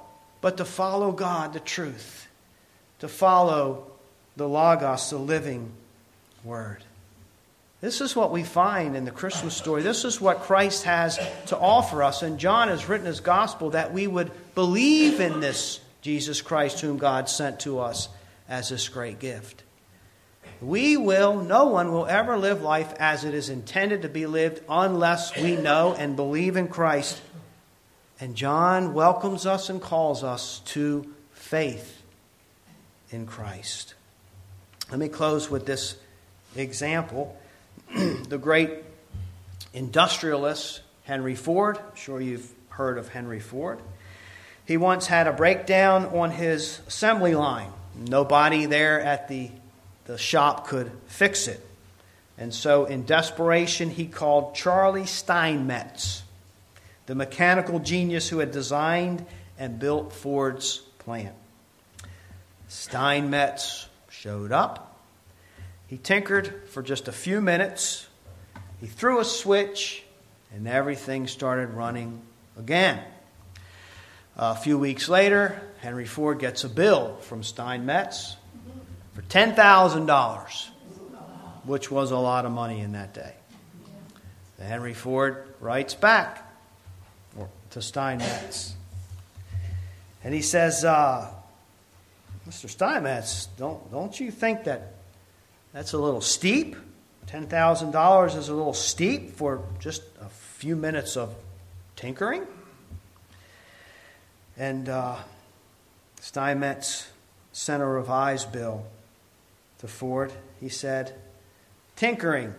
but 0.41 0.57
to 0.57 0.66
follow 0.66 1.11
God, 1.11 1.53
the 1.53 1.59
truth, 1.59 2.28
to 2.99 3.07
follow 3.07 3.91
the 4.36 4.47
Logos, 4.47 5.11
the 5.11 5.18
living 5.18 5.72
word? 6.43 6.84
This 7.84 8.00
is 8.00 8.16
what 8.16 8.32
we 8.32 8.44
find 8.44 8.96
in 8.96 9.04
the 9.04 9.12
Christmas 9.12 9.58
story. 9.58 9.82
This 9.82 10.06
is 10.06 10.22
what 10.22 10.44
Christ 10.44 10.86
has 10.86 11.20
to 11.48 11.58
offer 11.58 12.02
us. 12.02 12.22
And 12.22 12.40
John 12.40 12.70
has 12.70 12.88
written 12.88 13.08
his 13.08 13.20
gospel 13.20 13.72
that 13.72 13.92
we 13.92 14.08
would 14.08 14.32
believe 14.56 15.20
in 15.20 15.42
this 15.42 15.82
Jesus 16.02 16.42
Christ, 16.42 16.80
whom 16.80 16.98
God 16.98 17.28
sent 17.28 17.60
to 17.60 17.82
us 17.82 18.08
as 18.48 18.70
this 18.70 18.88
great 18.88 19.20
gift. 19.20 19.64
We 20.62 20.96
will, 20.96 21.44
no 21.44 21.66
one 21.66 21.92
will 21.92 22.06
ever 22.06 22.38
live 22.38 22.62
life 22.62 22.94
as 23.00 23.26
it 23.26 23.34
is 23.34 23.50
intended 23.50 24.04
to 24.04 24.10
be 24.10 24.28
lived 24.28 24.62
unless 24.70 25.36
we 25.36 25.58
know 25.58 25.94
and 25.94 26.16
believe 26.16 26.56
in 26.56 26.70
Christ. 26.70 27.22
And 28.18 28.34
John 28.34 28.94
welcomes 28.94 29.46
us 29.46 29.70
and 29.70 29.82
calls 29.82 30.24
us 30.24 30.60
to 30.68 31.14
faith 31.34 32.02
in 33.12 33.26
Christ. 33.26 33.96
Let 34.90 35.00
me 35.00 35.10
close 35.10 35.52
with 35.52 35.66
this 35.66 35.98
example. 36.56 37.38
the 38.30 38.39
great 38.39 38.72
industrialist 39.74 40.82
Henry 41.04 41.36
Ford. 41.36 41.78
I'm 41.78 41.96
sure 41.96 42.20
you've 42.20 42.52
heard 42.70 42.98
of 42.98 43.10
Henry 43.10 43.39
Ford. 43.39 43.80
He 44.66 44.78
once 44.78 45.06
had 45.06 45.28
a 45.28 45.34
breakdown 45.34 46.06
on 46.08 46.32
his 46.32 46.80
assembly 46.88 47.36
line. 47.36 47.72
Nobody 47.96 48.66
there 48.66 49.00
at 49.00 49.28
the, 49.28 49.52
the 50.06 50.18
shop 50.18 50.68
could 50.68 50.91
fix 51.08 51.48
it. 51.48 51.60
And 52.38 52.52
so, 52.52 52.86
in 52.86 53.06
desperation, 53.06 53.91
he 53.91 54.08
called 54.08 54.56
Charlie 54.56 55.06
Steinmetz, 55.06 56.24
the 57.06 57.14
mechanical 57.14 57.78
genius 57.78 58.28
who 58.28 58.39
had 58.39 58.52
designed 58.52 59.24
and 59.60 59.78
built 59.78 60.14
Ford's 60.14 60.78
plant. 60.98 61.36
Steinmetz 62.70 63.88
showed 64.10 64.52
up. 64.52 64.93
He 65.88 65.98
tinkered 65.98 66.68
for 66.70 66.82
just 66.82 67.08
a 67.08 67.12
few 67.12 67.42
minutes. 67.42 68.08
He 68.80 68.88
threw 68.88 69.20
a 69.20 69.26
switch, 69.26 70.04
and 70.54 70.68
everything 70.68 71.28
started 71.28 71.70
running 71.70 72.22
again. 72.58 73.04
A 74.36 74.56
few 74.56 74.80
weeks 74.80 75.10
later, 75.10 75.62
Henry 75.80 76.06
Ford 76.06 76.40
gets 76.40 76.64
a 76.64 76.70
bill 76.70 77.18
from 77.22 77.44
Steinmetz 77.44 78.36
for 79.14 79.22
$10,000, 79.22 80.68
which 81.66 81.92
was 81.92 82.12
a 82.12 82.18
lot 82.18 82.46
of 82.46 82.52
money 82.52 82.80
in 82.80 82.94
that 82.94 83.14
day. 83.14 83.34
Henry 84.60 84.94
Ford 84.94 85.46
writes 85.60 85.94
back 85.94 86.50
to 87.72 87.82
Steinmetz. 87.82 88.76
And 90.24 90.34
he 90.34 90.42
says, 90.42 90.86
uh, 90.86 91.30
Mr. 92.48 92.70
Steinmetz, 92.70 93.48
don't, 93.58 93.92
don't 93.92 94.20
you 94.20 94.32
think 94.32 94.66
that 94.66 94.93
that's 95.74 95.94
a 95.94 95.98
little 95.98 96.22
steep. 96.22 96.76
$10,000 97.28 98.38
is 98.38 98.50
a 98.50 98.54
little 98.54 98.74
steep 98.74 99.32
for 99.32 99.64
just 99.80 100.04
a 100.22 100.30
few 100.30 100.76
minutes 100.76 101.18
of 101.18 101.36
tinkering. 101.96 102.46
And 104.56 104.88
uh, 104.88 105.16
Steinmetz 106.22 107.08
sent 107.52 107.82
a 107.82 107.86
revised 107.86 108.52
bill 108.52 108.86
to 109.80 109.88
Ford. 109.88 110.32
He 110.60 110.70
said, 110.70 111.16
tinkering, 111.96 112.54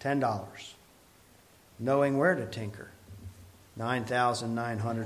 $10. 0.00 0.48
Knowing 1.78 2.16
where 2.16 2.34
to 2.34 2.46
tinker, 2.46 2.90
9990 3.76 5.04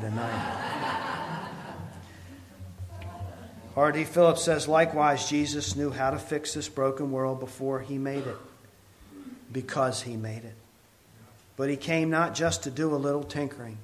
R.D. 3.79 4.05
Phillips 4.05 4.43
says, 4.43 4.67
likewise, 4.67 5.31
Jesus 5.31 5.77
knew 5.77 5.91
how 5.91 6.11
to 6.11 6.19
fix 6.19 6.53
this 6.53 6.69
broken 6.69 7.13
world 7.13 7.39
before 7.39 7.79
he 7.79 7.97
made 7.97 8.27
it, 8.27 8.37
because 9.53 10.03
he 10.03 10.17
made 10.17 10.45
it. 10.45 10.57
But 11.57 11.71
he 11.71 11.77
came 11.77 12.11
not 12.11 12.35
just 12.35 12.65
to 12.65 12.73
do 12.73 12.93
a 12.93 12.97
little 12.97 13.23
tinkering. 13.23 13.79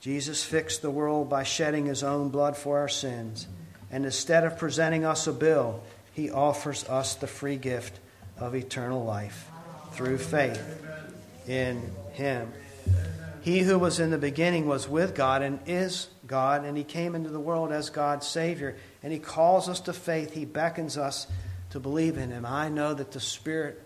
Jesus 0.00 0.44
fixed 0.44 0.82
the 0.82 0.90
world 0.90 1.30
by 1.30 1.44
shedding 1.44 1.86
his 1.86 2.02
own 2.02 2.28
blood 2.28 2.58
for 2.58 2.78
our 2.78 2.90
sins. 2.90 3.46
And 3.90 4.04
instead 4.04 4.44
of 4.44 4.58
presenting 4.58 5.06
us 5.06 5.26
a 5.26 5.32
bill, 5.32 5.82
he 6.12 6.30
offers 6.30 6.86
us 6.86 7.14
the 7.14 7.26
free 7.26 7.56
gift 7.56 8.00
of 8.36 8.54
eternal 8.54 9.02
life 9.02 9.48
through 9.92 10.18
faith 10.18 10.62
in 11.48 11.90
him. 12.12 12.52
He 13.42 13.60
who 13.60 13.78
was 13.78 14.00
in 14.00 14.10
the 14.10 14.18
beginning 14.18 14.66
was 14.66 14.88
with 14.88 15.14
God 15.14 15.42
and 15.42 15.60
is 15.66 16.08
God, 16.26 16.64
and 16.64 16.76
he 16.76 16.84
came 16.84 17.14
into 17.14 17.30
the 17.30 17.40
world 17.40 17.72
as 17.72 17.90
God's 17.90 18.26
Savior 18.26 18.76
and 19.02 19.12
He 19.12 19.18
calls 19.18 19.68
us 19.68 19.80
to 19.80 19.92
faith. 19.92 20.32
He 20.32 20.44
beckons 20.44 20.96
us 20.96 21.26
to 21.70 21.80
believe 21.80 22.16
in 22.16 22.30
Him. 22.30 22.46
I 22.46 22.68
know 22.68 22.94
that 22.94 23.12
the 23.12 23.20
Spirit 23.20 23.82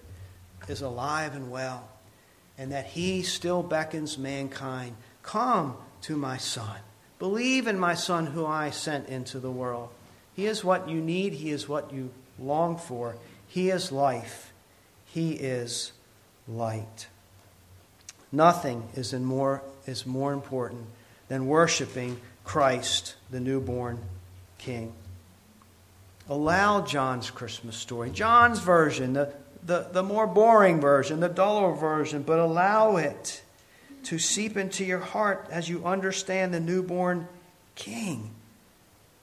is 0.68 0.82
alive 0.82 1.34
and 1.34 1.50
well, 1.50 1.88
and 2.58 2.72
that 2.72 2.86
He 2.86 3.22
still 3.22 3.62
beckons 3.62 4.18
mankind 4.18 4.96
Come 5.22 5.76
to 6.02 6.16
my 6.16 6.36
Son. 6.36 6.78
Believe 7.18 7.66
in 7.66 7.78
my 7.78 7.94
Son, 7.94 8.26
who 8.26 8.46
I 8.46 8.70
sent 8.70 9.08
into 9.08 9.40
the 9.40 9.50
world. 9.50 9.88
He 10.34 10.46
is 10.46 10.62
what 10.62 10.88
you 10.88 11.00
need, 11.00 11.32
He 11.32 11.50
is 11.50 11.68
what 11.68 11.92
you 11.92 12.10
long 12.38 12.76
for. 12.76 13.16
He 13.48 13.70
is 13.70 13.90
life, 13.90 14.52
He 15.06 15.32
is 15.32 15.92
light. 16.46 17.08
Nothing 18.36 18.88
is, 18.94 19.12
more, 19.14 19.62
is 19.86 20.04
more 20.06 20.32
important 20.32 20.86
than 21.28 21.46
worshiping 21.46 22.20
Christ, 22.44 23.14
the 23.30 23.40
newborn 23.40 23.98
King 24.58 24.92
allow 26.28 26.82
John's 26.82 27.30
Christmas 27.30 27.76
story, 27.76 28.10
John's 28.10 28.58
version, 28.58 29.12
the, 29.12 29.32
the, 29.64 29.88
the 29.92 30.02
more 30.02 30.26
boring 30.26 30.80
version, 30.80 31.20
the 31.20 31.28
duller 31.28 31.74
version, 31.74 32.22
but 32.22 32.38
allow 32.38 32.96
it 32.96 33.42
to 34.04 34.18
seep 34.18 34.56
into 34.56 34.84
your 34.84 34.98
heart 35.00 35.46
as 35.50 35.68
you 35.68 35.84
understand 35.84 36.52
the 36.52 36.60
newborn 36.60 37.28
King. 37.74 38.30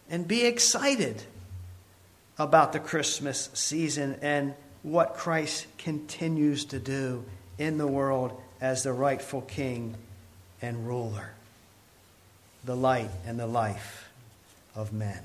And 0.10 0.28
be 0.28 0.46
excited 0.46 1.24
about 2.38 2.74
the 2.74 2.80
Christmas 2.80 3.50
season 3.54 4.18
and 4.22 4.54
what 4.82 5.16
Christ 5.16 5.68
continues 5.78 6.66
to 6.66 6.80
do 6.80 7.24
in 7.58 7.78
the 7.78 7.88
world 7.88 8.40
as 8.64 8.84
the 8.84 8.94
rightful 8.94 9.42
King 9.42 9.94
and 10.62 10.88
ruler, 10.88 11.32
the 12.64 12.78
light 12.78 13.10
and 13.28 13.38
the 13.38 13.46
life 13.46 14.10
of 14.74 14.94
men. 14.94 15.20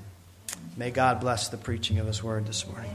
May 0.75 0.91
God 0.91 1.21
bless 1.21 1.47
the 1.47 1.55
preaching 1.55 1.99
of 1.99 2.05
His 2.05 2.21
word 2.21 2.45
this 2.45 2.67
morning. 2.67 2.93